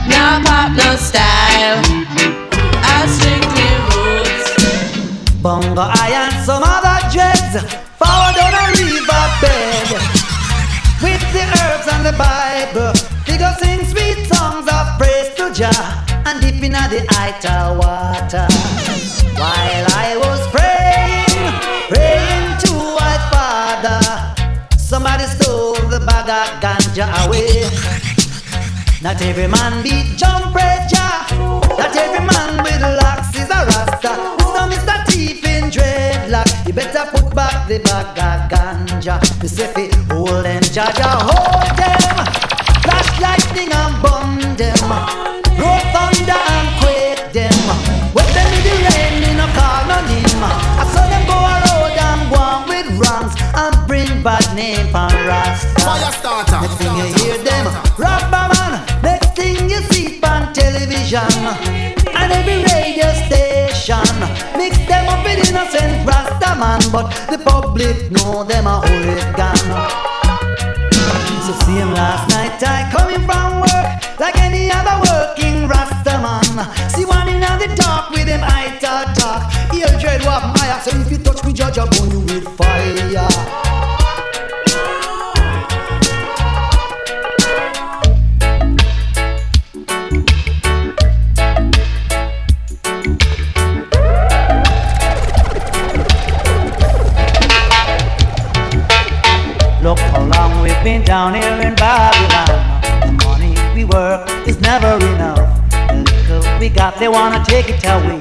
Now 0.08 0.42
pop 0.42 0.72
no 0.74 0.96
style. 0.96 1.78
I 2.82 3.06
strictly 3.14 3.70
roots. 3.94 4.48
Bongo 5.40 5.82
I 5.82 6.10
and 6.26 6.44
some 6.44 6.64
other 6.64 6.98
dreads. 7.14 7.54
Forward 7.94 8.36
on 8.42 8.54
a 8.58 8.64
river 8.74 9.24
bed. 9.40 9.88
With 11.00 11.22
the 11.32 11.44
herbs 11.62 11.86
and 11.94 12.04
the 12.04 12.14
Bible. 12.18 12.92
Figure 13.24 13.54
sing 13.60 13.84
sweet 13.86 14.26
songs 14.26 14.66
of 14.66 14.98
praise 14.98 15.30
to 15.36 15.52
Jah. 15.54 16.04
And 16.26 16.40
dip 16.40 16.60
in 16.62 16.72
the 16.72 17.06
ital 17.10 17.76
water. 17.76 18.48
While 19.38 19.86
I 19.94 20.16
was 20.18 20.40
praying, 20.50 21.52
praying 21.88 22.58
to 22.66 22.72
my 22.98 23.16
father. 23.30 24.00
Somebody 24.76 25.24
stole 25.24 25.74
the 25.88 26.00
bag 26.00 26.28
of 26.28 26.60
ganja 26.60 27.06
away. 27.26 27.57
Not 29.09 29.22
every 29.22 29.46
man 29.46 29.82
be 29.82 30.04
jump 30.18 30.52
Jah. 30.52 31.24
Not 31.80 31.96
every 31.96 32.20
man 32.26 32.62
with 32.62 32.82
locks 33.00 33.34
is 33.34 33.48
a 33.48 33.64
rasta. 33.64 34.12
So 34.52 34.61
Mr. 34.68 35.02
Thief 35.06 35.42
in 35.46 35.70
dreadlock, 35.70 36.68
you 36.68 36.74
better 36.74 37.09
put 37.11 37.34
back 37.34 37.66
the 37.68 37.78
bag 37.78 38.18
of 38.20 38.50
ganja. 38.52 39.16
You 39.42 39.48
say 39.48 39.72
fi 39.72 39.88
hold 40.12 40.44
them, 40.44 40.61
Jaja 40.61 41.24
hold 41.24 41.72
them. 41.80 42.16
Flash 42.84 43.11
lightning 43.24 43.72
and 43.72 43.96
bomb 44.02 44.40
them. 44.61 44.90
Roll 45.56 45.80
thunder 45.88 46.40
and 46.52 46.68
quake 46.76 47.32
them. 47.32 47.56
When 48.12 48.28
them 48.36 48.52
in 48.52 48.61
the 48.61 48.74
rain, 48.92 49.14
me 49.24 49.30
no 49.40 49.48
call 49.56 49.88
no 49.88 50.04
name. 50.04 50.44
I 50.44 50.84
saw 50.92 51.09
them 51.09 51.24
go 51.24 51.38
a 51.48 51.56
road 51.64 51.96
and 51.96 52.28
go 52.28 52.36
on 52.36 52.68
with 52.68 52.88
wrongs 53.00 53.32
and 53.56 53.74
bring 53.88 54.22
bad 54.22 54.44
name 54.54 54.92
for 54.92 55.09
Rasta. 55.24 55.80
Fyah 55.80 56.12
Statah. 56.12 56.61
Next 56.61 56.76
thing 56.76 56.94
you 57.00 57.09
hear 57.16 57.38
them, 57.42 57.72
Rabba 57.96 58.57
and 61.16 62.32
every 62.32 62.62
radio 62.64 63.09
station. 63.24 64.04
Mix 64.59 64.76
them 64.86 65.09
up 65.09 65.24
with 65.24 65.48
innocent 65.48 66.06
Rasta 66.06 66.54
man, 66.59 66.80
but 66.92 67.09
the 67.30 67.38
public 67.38 68.11
know 68.11 68.44
them 68.44 68.66
a 68.66 68.80
hooligan. 68.86 69.56
So 71.46 71.52
see 71.64 71.76
him 71.76 71.92
last 71.94 72.28
night, 72.28 72.62
I 72.62 72.90
coming 72.92 73.24
from 73.24 73.61
work 73.61 74.20
like 74.20 74.36
any 74.36 74.70
other 74.70 75.00
working 75.09 75.66
Rasta 75.66 76.20
man. 76.20 76.90
See 76.90 77.06
one 77.06 77.28
in 77.28 77.40
the 77.40 77.74
dark 77.74 78.11
with 78.11 78.28
him 78.28 78.40
eye 78.42 78.76
to 78.80 79.20
talk. 79.20 79.50
He'll 79.72 79.98
dread 79.98 80.22
what 80.24 80.44
my 80.54 80.80
so 80.84 80.90
if 80.90 81.11
you 81.11 81.18
touch 81.18 81.42
me, 81.44 81.54
judge, 81.54 81.78
I'll 81.78 81.88
burn 81.88 82.11
you 82.11 82.20
with 82.20 82.46
fire. 82.56 83.28
Long 100.89 101.05
down 101.05 101.34
here 101.34 101.68
in 101.68 101.74
Babylon. 101.74 102.80
The 103.03 103.24
money 103.24 103.55
we 103.74 103.84
work 103.84 104.28
is 104.47 104.61
never 104.61 104.97
enough. 104.97 105.70
The 105.70 106.05
little 106.30 106.59
we 106.61 106.68
got, 106.68 106.99
they 106.99 107.09
wanna 107.09 107.45
take 107.45 107.66
it 107.68 107.84
away. 107.84 108.16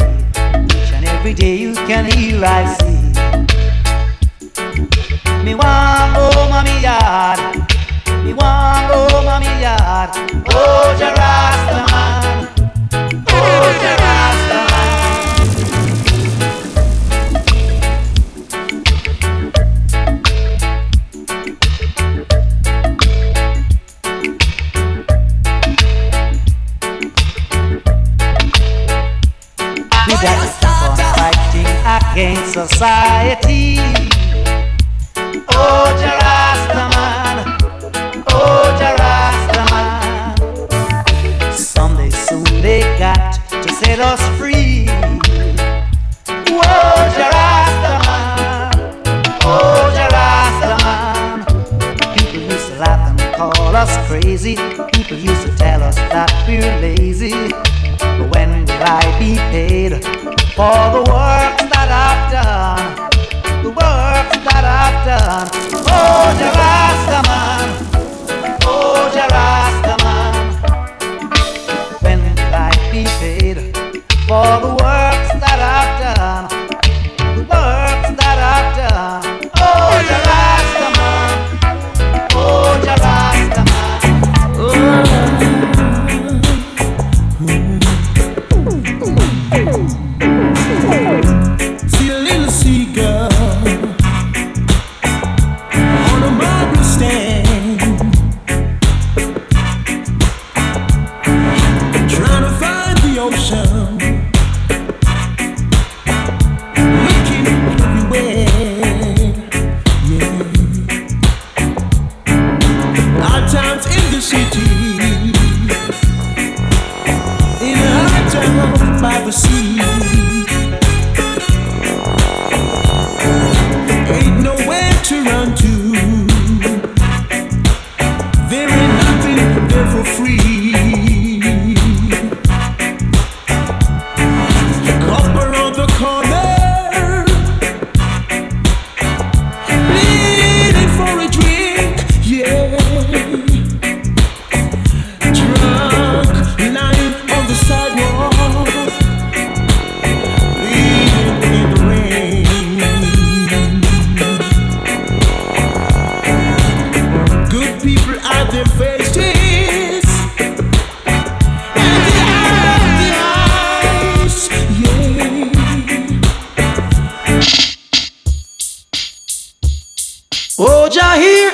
Each 0.76 0.91
and 0.93 1.05
every 1.05 1.34
day 1.34 1.55
you 1.55 1.74
can 1.74 2.05
hear 2.05 2.43
I 2.43 2.65
see. 2.78 2.97
Me 5.43 5.55
want 5.55 6.18
oh, 6.18 6.32
home 6.36 6.51
on 6.51 6.65
me 6.65 6.82
yard. 6.82 7.39
Me 8.26 8.34
want 8.34 8.91
oh, 8.91 9.07
home 9.11 9.28
on 9.28 9.41
me 9.41 9.61
yard. 9.61 10.09
Oh, 10.49 10.95
Jarasta 10.99 11.16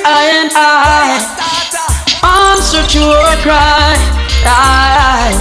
I 0.05 0.29
and 0.35 0.51
I. 0.53 1.43
I'm 2.23 2.59
a 2.59 3.41
cry. 3.41 3.95
I, 4.45 5.31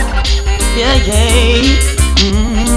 yeah, 0.77 0.95
yeah. 1.05 1.93
Mm. 2.23 2.73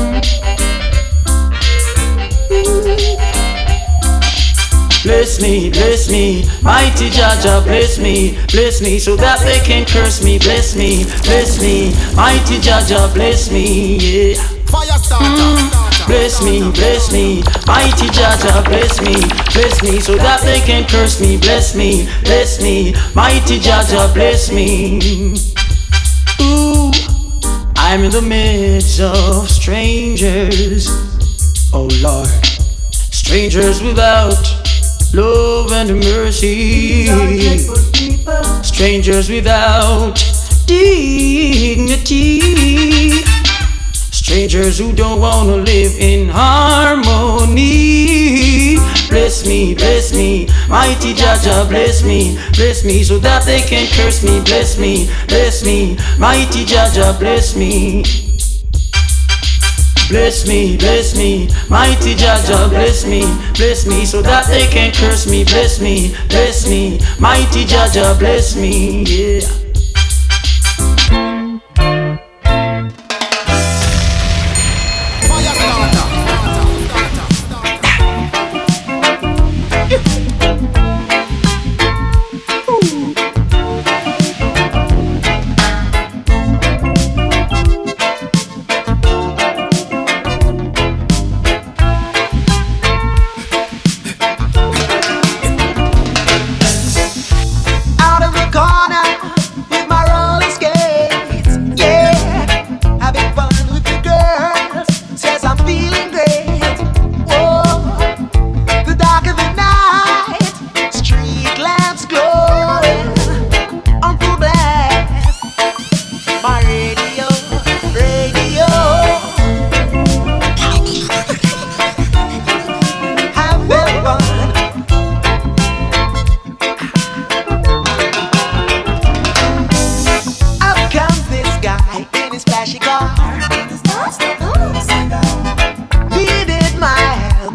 Bless 5.04 5.40
me, 5.40 5.70
bless 5.70 6.10
me, 6.10 6.44
mighty 6.64 7.10
Jaja, 7.10 7.64
bless 7.64 8.00
me, 8.00 8.38
bless 8.52 8.82
me, 8.82 8.98
so 8.98 9.16
that 9.16 9.40
they 9.42 9.60
can 9.60 9.86
curse 9.86 10.24
me. 10.24 10.40
Bless 10.40 10.76
me, 10.76 11.04
bless 11.24 11.62
me, 11.62 11.94
mighty 12.16 12.58
Jaja, 12.58 13.14
bless 13.14 13.52
me, 13.52 13.98
yeah. 13.98 14.42
Fyah 14.66 14.98
Statah. 14.98 15.22
Mm. 15.22 15.85
Bless 16.08 16.44
me, 16.44 16.60
bless 16.72 17.12
me. 17.12 17.42
Mighty 17.66 18.08
Jaja, 18.08 18.64
bless 18.66 19.02
me, 19.02 19.16
bless 19.54 19.82
me. 19.82 20.00
So 20.00 20.16
that 20.16 20.42
they 20.44 20.60
can 20.60 20.88
curse 20.88 21.20
me. 21.20 21.38
Bless 21.38 21.76
me, 21.76 22.08
bless 22.24 22.62
me. 22.62 22.94
Mighty 23.16 23.60
Jaja, 23.60 24.14
bless 24.14 24.52
me. 24.52 25.00
Ooh, 26.42 26.92
I'm 27.78 28.04
in 28.04 28.12
the 28.12 28.22
midst 28.22 29.00
of 29.02 29.50
strangers. 29.50 30.90
Oh 31.74 31.90
Lord, 32.02 32.30
strangers 32.92 33.82
without 33.82 34.38
love 35.12 35.72
and 35.72 36.00
mercy. 36.04 37.08
Strangers 38.62 39.30
without 39.30 40.24
dignity. 40.68 42.42
Strangers 44.26 44.80
who 44.80 44.92
don't 44.92 45.22
wanna 45.22 45.58
live 45.58 45.92
in 46.00 46.30
harmony. 46.30 47.60
Bless 49.08 49.46
me, 49.46 49.76
bless 49.76 50.12
me, 50.16 50.48
mighty 50.68 51.14
Jaja, 51.14 51.70
bless 51.70 52.04
me, 52.04 52.36
bless 52.56 52.84
me, 52.84 53.04
so 53.04 53.20
that 53.20 53.46
they 53.46 53.62
can 53.62 53.86
curse 53.94 54.24
me. 54.24 54.42
Bless 54.42 54.80
me, 54.80 55.08
bless 55.28 55.64
me, 55.64 55.96
mighty 56.18 56.66
Jaja, 56.66 57.20
bless 57.20 57.56
me. 57.56 58.04
Bless 60.10 60.48
me, 60.48 60.76
bless 60.78 61.16
me, 61.16 61.48
mighty 61.70 62.16
Jaja, 62.16 62.68
bless 62.70 63.06
me, 63.06 63.22
bless 63.54 63.86
me, 63.86 64.06
so 64.06 64.24
that 64.24 64.48
they 64.48 64.66
can 64.66 64.92
curse 64.92 65.28
me. 65.30 65.44
Bless 65.44 65.80
me, 65.80 66.16
bless 66.30 66.68
me, 66.68 67.00
mighty 67.20 67.64
Jaja, 67.64 68.18
bless 68.18 68.56
me, 68.56 69.04
yeah. 69.04 69.65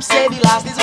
said 0.00 0.26
steady, 0.26 0.40
lost 0.42 0.66
his 0.66 0.79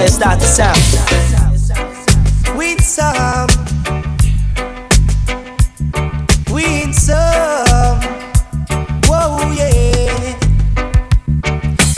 Fyah 0.00 0.08
Statah 0.08 0.48
sound. 0.48 0.80
with 2.56 2.80
some, 2.80 3.48
with 6.50 6.94
some. 6.94 8.00
Whoa, 9.04 9.52
yeah. 9.52 10.38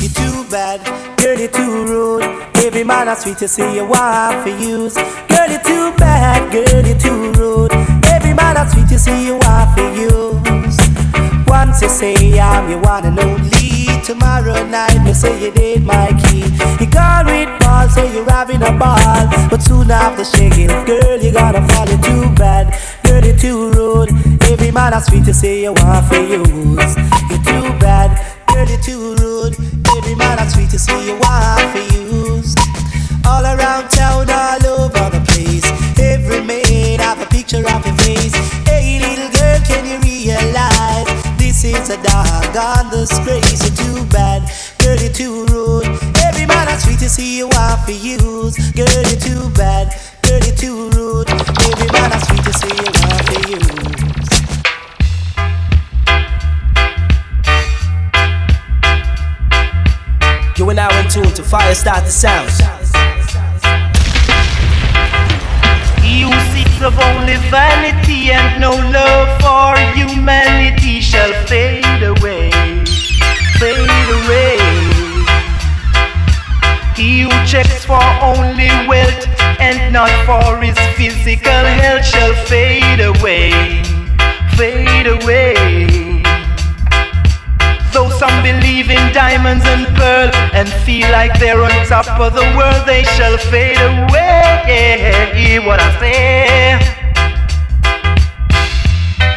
You're 0.00 0.10
too 0.10 0.44
bad, 0.50 0.82
girl, 1.22 1.38
you're 1.38 1.48
too 1.48 1.84
rude. 1.86 2.24
Every 2.56 2.82
man 2.82 3.06
that's 3.06 3.22
sweet 3.22 3.38
to 3.38 3.46
see 3.46 3.76
you 3.76 3.86
want 3.86 4.42
for 4.42 4.48
use. 4.48 4.94
Girl, 5.28 5.48
you're 5.48 5.62
too 5.62 5.94
bad, 5.96 6.50
girl, 6.50 6.84
you're 6.84 6.98
too 6.98 7.30
rude. 7.38 7.72
Every 8.06 8.34
man 8.34 8.54
that's 8.56 8.72
sweet 8.72 8.88
to 8.88 8.98
see 8.98 9.26
you 9.26 9.36
want 9.36 9.78
for 9.78 9.88
use. 9.94 10.76
Once 11.46 11.80
you 11.80 11.88
say 11.88 12.40
I'm 12.40 12.82
one 12.82 13.06
and 13.06 13.20
only. 13.20 13.81
Tomorrow 14.04 14.66
night, 14.66 14.98
me 15.04 15.14
say 15.14 15.40
you 15.40 15.52
did 15.52 15.84
my 15.84 16.08
key. 16.24 16.44
You 16.80 16.90
gone 16.90 17.26
with 17.26 17.48
ball, 17.60 17.88
so 17.88 18.04
you're 18.04 18.28
having 18.28 18.62
a 18.62 18.72
ball. 18.72 18.98
But 19.48 19.62
soon 19.62 19.90
after 19.90 20.24
shaking, 20.24 20.68
girl, 20.86 21.18
you 21.22 21.32
gotta 21.32 21.62
fall 21.72 21.88
it 21.88 22.02
too 22.02 22.34
bad. 22.34 22.74
You're 23.06 23.36
too 23.36 23.70
rude. 23.70 24.10
Every 24.50 24.72
man 24.72 24.90
that's 24.90 25.06
sweet 25.06 25.24
to 25.26 25.34
say 25.34 25.62
you 25.62 25.72
want 25.72 26.06
for 26.06 26.16
use. 26.16 26.96
You're 27.30 27.44
too 27.46 27.68
bad, 27.78 28.10
you're 28.54 28.78
too 28.78 29.14
rude. 29.16 29.54
Every 29.96 30.14
man 30.16 30.36
that's 30.36 30.54
sweet 30.54 30.70
to 30.70 30.78
say 30.78 30.98
you 31.06 31.16
want 31.18 31.62
for 31.72 31.84
use. 31.94 32.54
All 33.24 33.44
around 33.44 33.88
town, 33.88 34.28
all 34.30 34.66
over 34.66 34.81
this 41.92 41.98
a 41.98 42.02
doggone 42.02 42.90
disgrace? 42.90 43.62
You're 43.62 43.76
too 43.76 44.06
bad, 44.06 44.50
girl, 44.78 44.96
you're 44.96 45.12
too 45.12 45.46
rude. 45.46 45.84
Every 46.24 46.46
man 46.46 46.66
that's 46.66 46.84
sweet 46.84 46.98
to 47.00 47.08
see 47.08 47.38
you 47.38 47.48
want 47.48 47.80
for 47.82 47.92
use. 47.92 48.56
Girl, 48.72 48.86
you're 48.88 49.20
too 49.20 49.50
bad, 49.54 49.94
girl, 50.22 50.40
you're 50.40 50.56
too 50.56 50.90
rude. 50.90 51.28
Every 51.30 51.90
man 51.92 52.10
that's 52.10 52.26
sweet 52.28 52.44
to 52.44 52.52
see 52.52 52.74
you 52.76 52.90
want 53.00 53.24
for 53.28 53.50
use. 53.50 53.82
You 60.58 60.70
and 60.70 60.78
I 60.78 61.00
in 61.00 61.10
tune 61.10 61.34
to 61.34 61.42
Fyah 61.42 61.74
Statah 61.74 62.81
sound. 66.12 66.20
You 66.20 66.30
seeks 66.52 66.82
of 66.82 66.98
only 66.98 67.36
vanity 67.50 68.30
and 68.32 68.60
no 68.60 68.70
love 68.70 69.40
for 69.40 69.78
humanity 69.96 71.00
shall 71.00 71.32
fade 71.46 72.02
away, 72.02 72.50
fade 73.58 74.08
away. 74.18 74.58
He 76.94 77.22
who 77.22 77.30
checks 77.46 77.84
for 77.84 78.02
only 78.20 78.68
wealth 78.86 79.26
and 79.60 79.92
not 79.92 80.10
for 80.26 80.60
his 80.60 80.78
physical 80.96 81.50
health 81.50 82.04
shall 82.04 82.34
fade 82.46 83.00
away, 83.00 83.82
fade 84.56 85.06
away. 85.06 86.01
Some 88.22 88.40
believe 88.44 88.88
in 88.88 89.12
diamonds 89.12 89.64
and 89.66 89.84
pearl 89.96 90.30
and 90.54 90.68
feel 90.86 91.10
like 91.10 91.40
they're 91.40 91.60
on 91.60 91.72
top 91.86 92.06
of 92.20 92.32
the 92.34 92.46
world, 92.56 92.86
they 92.86 93.02
shall 93.02 93.36
fade 93.36 93.76
away. 93.78 94.62
Hear 95.34 95.60
what 95.66 95.80
I 95.82 95.90
say? 95.98 96.78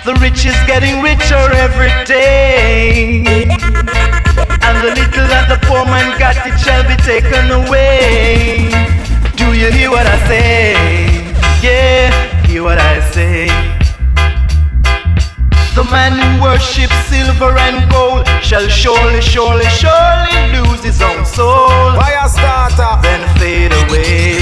The 0.06 0.14
rich 0.22 0.46
is 0.46 0.54
getting 0.68 1.02
richer 1.02 1.46
every 1.66 1.90
day. 2.06 3.24
And 4.62 4.78
the 4.84 4.94
little 4.94 5.28
that 5.34 5.48
the 5.50 5.58
poor 5.66 5.84
man 5.86 6.20
got, 6.20 6.38
it 6.46 6.60
shall 6.60 6.84
be 6.88 6.96
taken 7.02 7.50
away. 7.66 8.70
Do 9.36 9.58
you 9.58 9.72
hear 9.72 9.90
what 9.90 10.06
I 10.06 10.28
say? 10.28 10.74
Yeah, 11.64 12.46
hear 12.46 12.62
what 12.62 12.78
I 12.78 13.00
say. 13.10 13.75
The 15.76 15.84
man 15.92 16.14
who 16.18 16.42
worships 16.42 16.96
silver 17.10 17.52
and 17.58 17.92
gold 17.92 18.26
shall 18.42 18.66
surely, 18.70 19.20
surely, 19.20 19.66
surely 19.68 20.40
lose 20.56 20.82
his 20.82 21.02
own 21.02 21.26
soul. 21.26 21.92
Fyah 22.00 22.30
Statah. 22.32 23.02
Then 23.04 23.22
fade 23.38 23.74
away. 23.84 24.40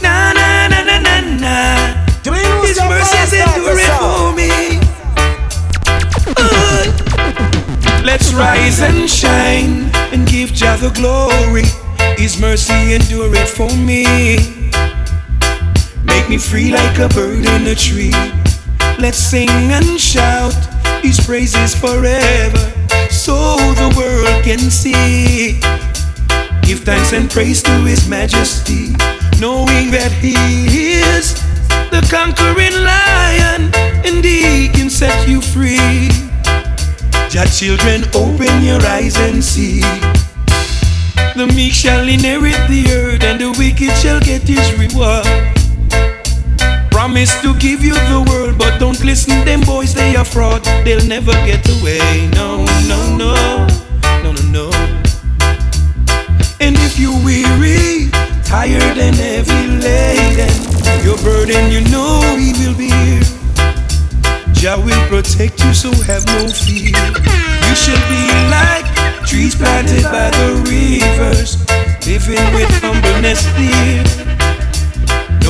Na 0.00 0.32
na 0.32 0.68
na 0.72 0.80
na 0.88 0.98
na 1.04 1.20
na. 1.20 1.56
His 2.64 2.80
mercies 2.80 3.32
endure 3.36 3.76
for 3.76 4.32
me. 4.32 4.80
Uh, 6.32 6.88
Let's 8.08 8.32
rise 8.32 8.80
and 8.80 9.04
shine 9.10 9.90
and 10.12 10.26
give 10.26 10.54
Jah 10.54 10.78
the 10.80 10.90
glory. 10.96 11.68
His 12.16 12.40
mercy 12.40 12.94
endure 12.94 13.34
it 13.36 13.48
for 13.48 13.68
me. 13.76 14.55
Make 16.16 16.30
me 16.30 16.38
free 16.38 16.72
like 16.72 16.98
a 16.98 17.08
bird 17.10 17.44
in 17.44 17.66
a 17.66 17.74
tree. 17.74 18.10
Let's 18.98 19.18
sing 19.18 19.50
and 19.50 20.00
shout 20.00 20.56
His 21.04 21.20
praises 21.20 21.74
forever, 21.74 22.72
so 23.10 23.36
the 23.76 23.92
world 23.94 24.42
can 24.42 24.58
see. 24.58 25.60
Give 26.62 26.80
thanks 26.80 27.12
and 27.12 27.30
praise 27.30 27.62
to 27.64 27.70
His 27.84 28.08
Majesty, 28.08 28.96
knowing 29.38 29.92
that 29.92 30.10
He 30.24 30.34
is 31.04 31.34
the 31.92 32.00
conquering 32.10 32.72
lion, 32.72 33.70
and 34.08 34.24
He 34.24 34.68
can 34.68 34.88
set 34.88 35.28
you 35.28 35.42
free. 35.42 36.08
Jah 37.28 37.44
children, 37.44 38.08
open 38.16 38.64
your 38.64 38.80
eyes 38.86 39.18
and 39.18 39.44
see. 39.44 39.82
The 41.36 41.46
meek 41.54 41.74
shall 41.74 42.08
inherit 42.08 42.56
the 42.68 42.88
earth, 42.90 43.22
and 43.22 43.38
the 43.38 43.52
wicked 43.52 43.94
shall 43.98 44.20
get 44.20 44.48
his 44.48 44.72
reward. 44.80 45.55
Promise 47.06 47.40
to 47.42 47.54
give 47.60 47.84
you 47.84 47.94
the 47.94 48.26
world, 48.28 48.58
but 48.58 48.80
don't 48.80 48.98
listen. 49.04 49.44
Them 49.44 49.60
boys, 49.60 49.94
they 49.94 50.16
are 50.16 50.24
fraud. 50.24 50.64
They'll 50.84 51.06
never 51.06 51.30
get 51.46 51.62
away. 51.78 52.28
No, 52.34 52.64
no, 52.90 52.98
no, 53.14 53.32
no, 54.24 54.32
no, 54.32 54.42
no. 54.50 54.66
And 56.58 56.74
if 56.82 56.98
you're 56.98 57.14
weary, 57.22 58.10
tired 58.42 58.98
and 58.98 59.14
heavy 59.14 59.68
laden, 59.78 60.50
your 61.06 61.16
burden, 61.18 61.70
you 61.70 61.82
know 61.94 62.18
he 62.34 62.50
will 62.58 62.74
be 62.74 62.90
here. 62.90 63.22
Jah 64.50 64.74
will 64.74 65.06
protect 65.06 65.62
you, 65.62 65.72
so 65.74 65.92
have 66.10 66.26
no 66.26 66.48
fear. 66.50 66.90
You 66.90 67.74
should 67.78 68.02
be 68.10 68.26
like 68.50 68.86
trees 69.24 69.54
planted 69.54 70.02
by 70.10 70.34
the 70.34 70.58
rivers, 70.66 71.54
living 72.04 72.42
with 72.52 72.70
humbleness, 72.82 73.46
dear. 73.54 74.35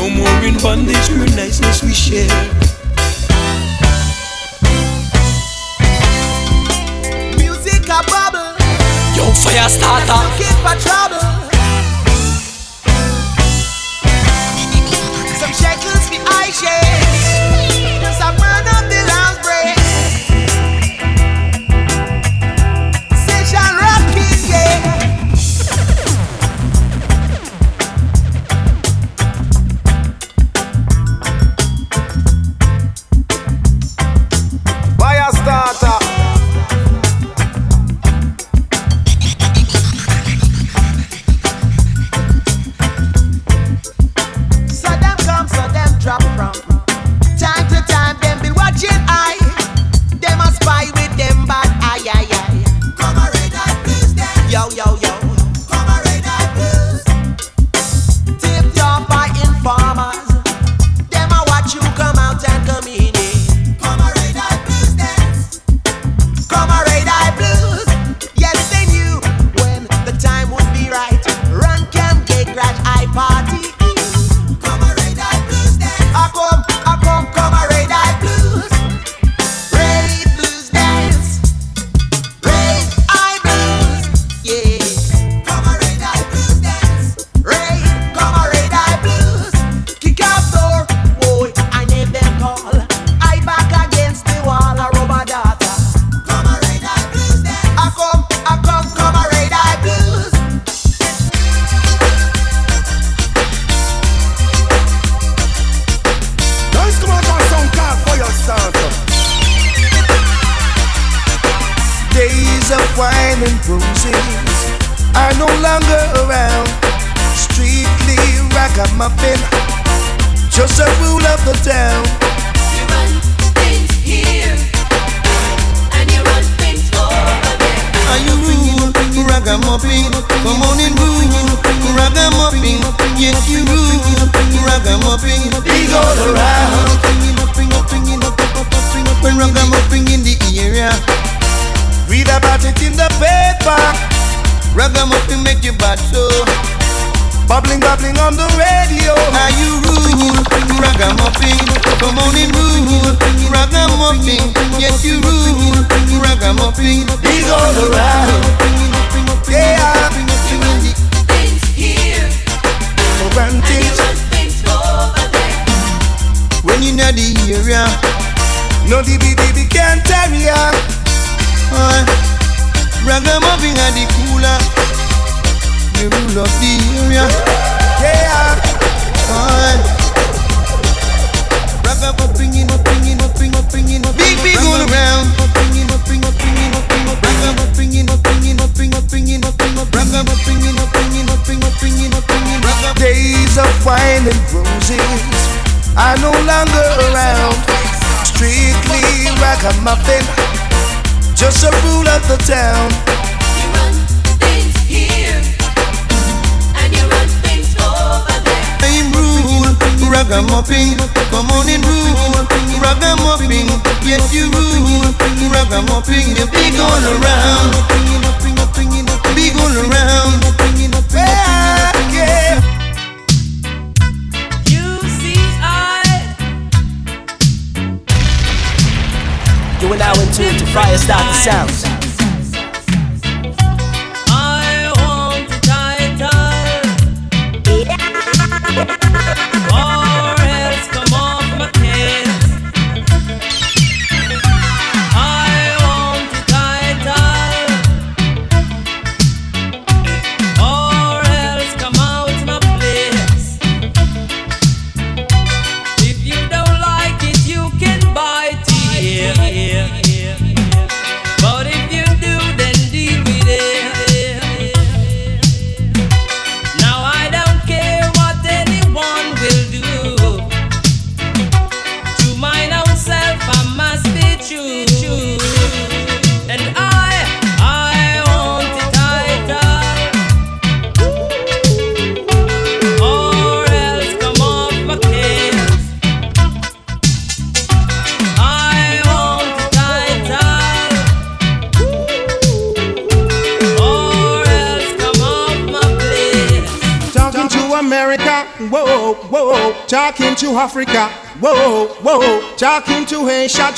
No 0.06 0.12
more 0.12 0.44
in 0.44 0.56
bondage, 0.58 1.08
pure 1.08 1.26
niceness 1.34 1.82
we 1.82 1.92
share. 1.92 2.28
Music 7.36 7.82
a 7.88 8.00
bubble. 8.06 8.54
Yo, 9.16 9.24
Fyah 9.34 9.66
Statah. 9.66 10.22
Looking 10.30 10.56
for 10.62 10.76
trouble. 10.80 11.15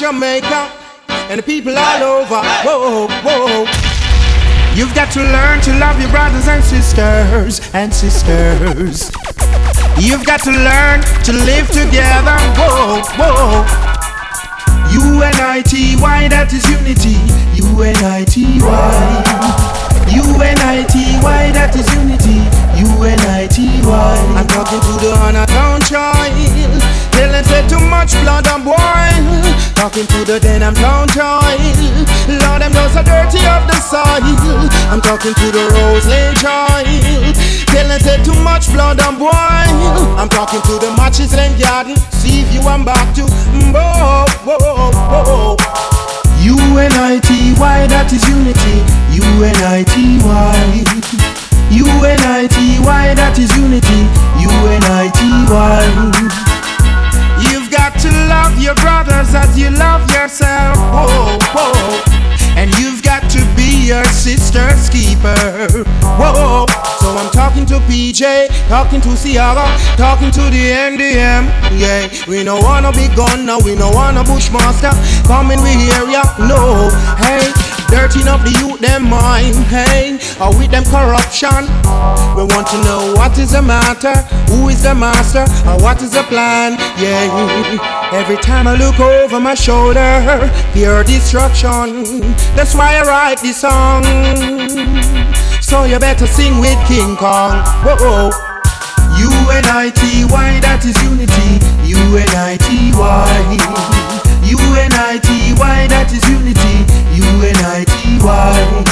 Jamaica, 0.08 0.72
and 1.28 1.38
the 1.38 1.42
people 1.42 1.76
all 1.76 2.02
over, 2.02 2.40
whoa, 2.64 3.08
whoa. 3.22 3.66
You've 4.74 4.94
got 4.94 5.12
to 5.12 5.20
learn 5.20 5.60
to 5.60 5.78
love 5.78 6.00
your 6.00 6.08
brothers 6.08 6.48
and 6.48 6.64
sisters 6.64 7.60
and 7.74 7.92
sisters. 7.92 9.12
You've 10.00 10.24
got 10.24 10.40
to 10.44 10.50
learn 10.50 11.02
to 11.24 11.32
live 11.44 11.68
together, 11.68 12.38
whoa, 12.56 13.02
whoa. 13.18 13.66
U-N-I-T-Y, 14.94 16.28
that 16.28 16.54
is 16.54 16.64
unity. 16.70 17.20
U-N-I-T-Y. 17.60 19.57
U-N-I-T-Y, 20.18 21.52
that 21.52 21.76
is 21.76 21.86
unity. 21.94 22.42
I'm 24.38 24.46
talking 24.46 24.80
to 24.80 24.92
the 25.02 25.12
Town 25.48 25.80
child. 25.82 26.34
Tell 27.10 27.30
them 27.32 27.44
say 27.44 27.66
too 27.66 27.80
much 27.90 28.12
blood 28.22 28.46
and 28.46 28.64
boil. 28.64 28.76
Talking 29.74 30.06
to 30.06 30.24
the 30.24 30.38
Denham 30.38 30.74
Town 30.74 31.08
child. 31.08 31.58
Lord, 32.28 32.62
them 32.62 32.72
those 32.72 32.94
are 32.94 33.02
dirty 33.02 33.42
of 33.46 33.66
the 33.66 33.78
soil. 33.82 34.68
I'm 34.90 35.00
talking 35.00 35.34
to 35.34 35.46
the 35.50 35.64
Roseland 35.74 36.36
child. 36.38 36.86
Tell 37.66 37.88
them 37.88 38.00
say 38.00 38.22
too 38.22 38.38
much 38.42 38.70
blood 38.72 39.00
and 39.00 39.18
boil. 39.18 39.32
I'm 40.18 40.28
talking 40.28 40.62
to 40.62 40.78
the 40.78 40.94
matches 40.96 41.34
and 41.34 41.58
garden. 41.60 41.96
See 42.22 42.40
if 42.42 42.54
you 42.54 42.62
want 42.62 42.84
back 42.86 43.14
to. 43.16 43.26
U-N-I-T-Y, 46.40 47.86
that 47.88 48.12
is 48.12 48.22
unity. 48.30 48.78
U-N-I-T-Y. 49.10 50.54
U-N-I-T-Y, 51.70 53.14
that 53.14 53.38
is 53.38 53.50
unity. 53.58 54.06
U-N-I-T-Y. 54.38 55.82
You've 57.50 57.70
got 57.70 57.98
to 58.00 58.10
love 58.30 58.58
your 58.58 58.74
brothers 58.76 59.34
as 59.34 59.58
you 59.58 59.70
love 59.70 60.08
yourself. 60.10 60.78
Whoa, 60.78 61.38
whoa. 61.54 62.02
And 62.54 62.70
you've 62.78 62.97
your 63.88 64.04
sister's 64.04 64.90
keeper. 64.90 65.34
Whoa. 66.20 66.66
So 67.00 67.08
I'm 67.16 67.30
talking 67.32 67.64
to 67.66 67.78
PJ, 67.88 68.48
talking 68.68 69.00
to 69.00 69.08
Seaga, 69.16 69.64
talking 69.96 70.30
to 70.30 70.42
the 70.42 70.72
NDM. 70.76 71.48
Yeah, 71.80 72.06
we 72.28 72.44
no 72.44 72.56
wanna 72.60 72.92
be 72.92 73.08
gone 73.16 73.46
now, 73.46 73.58
we 73.60 73.74
no 73.74 73.88
wanna 73.90 74.24
bushmaster. 74.24 74.92
Come 75.26 75.52
in 75.52 75.62
we 75.62 75.72
area, 75.96 76.22
no. 76.38 76.90
Hey, 77.16 77.48
dirtying 77.88 78.28
up 78.28 78.42
the 78.42 78.52
youth 78.60 78.80
them 78.80 79.04
mind. 79.08 79.54
Hey, 79.68 80.18
or 80.40 80.56
with 80.56 80.70
them 80.70 80.84
corruption. 80.84 81.66
We 82.36 82.44
want 82.44 82.66
to 82.68 82.78
know 82.84 83.14
what 83.16 83.38
is 83.38 83.52
the 83.52 83.62
matter, 83.62 84.14
who 84.52 84.68
is 84.68 84.82
the 84.82 84.94
master, 84.94 85.46
or 85.68 85.78
what 85.82 86.02
is 86.02 86.12
the 86.12 86.22
plan. 86.24 86.78
Yeah, 86.98 88.12
every 88.12 88.36
time 88.36 88.66
I 88.66 88.74
look 88.76 89.00
over 89.00 89.40
my 89.40 89.54
shoulder, 89.54 90.50
pure 90.72 91.04
destruction. 91.04 92.04
That's 92.54 92.74
why 92.74 92.98
I 92.98 93.02
write 93.02 93.40
this 93.40 93.60
song. 93.60 94.04
So 95.60 95.84
you 95.84 95.98
better 95.98 96.26
sing 96.26 96.58
with 96.60 96.78
King 96.86 97.16
Kong. 97.16 97.62
Whoa. 97.84 98.30
U-N-I-T-Y, 99.18 100.60
that 100.60 100.84
is 100.84 100.96
unity. 101.02 101.58
U-N-I-T-Y. 101.88 103.28
U-N-I-T-Y, 104.48 105.86
that 105.88 106.08
is 106.12 106.24
unity. 106.28 106.84
U-N-I-T-Y. 107.12 108.88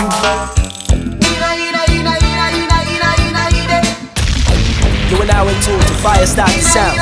You 5.08 5.16
are 5.22 5.26
now 5.26 5.48
in 5.48 5.54
tune 5.62 5.80
to 5.80 5.94
Fyah 6.04 6.26
Statah 6.26 6.60
Sounds. 6.60 6.98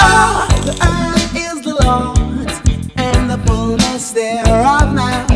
ah, 0.00 0.48
the 0.64 0.74
earth 0.82 1.36
is 1.36 1.60
the 1.62 1.74
Lord's 1.84 2.56
and 2.96 3.30
the 3.30 3.38
fullness 3.46 4.10
thereof 4.10 4.94
now. 4.94 5.26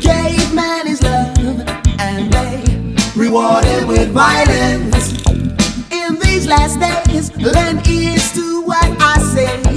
Gave 0.00 0.54
man 0.54 0.86
his 0.86 1.02
love 1.02 1.66
and 1.98 2.32
they 2.32 2.62
rewarded 3.16 3.88
with 3.88 4.10
violence. 4.10 5.26
In 5.90 6.18
these 6.20 6.46
last 6.46 6.78
days, 6.78 7.34
lend 7.36 7.86
ears 7.88 8.23
to 8.23 8.23
what 8.64 9.02
I 9.02 9.18
say. 9.18 9.73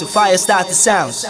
To 0.00 0.06
Fyah 0.06 0.38
Statah 0.38 0.72
Sounds. 0.72 1.26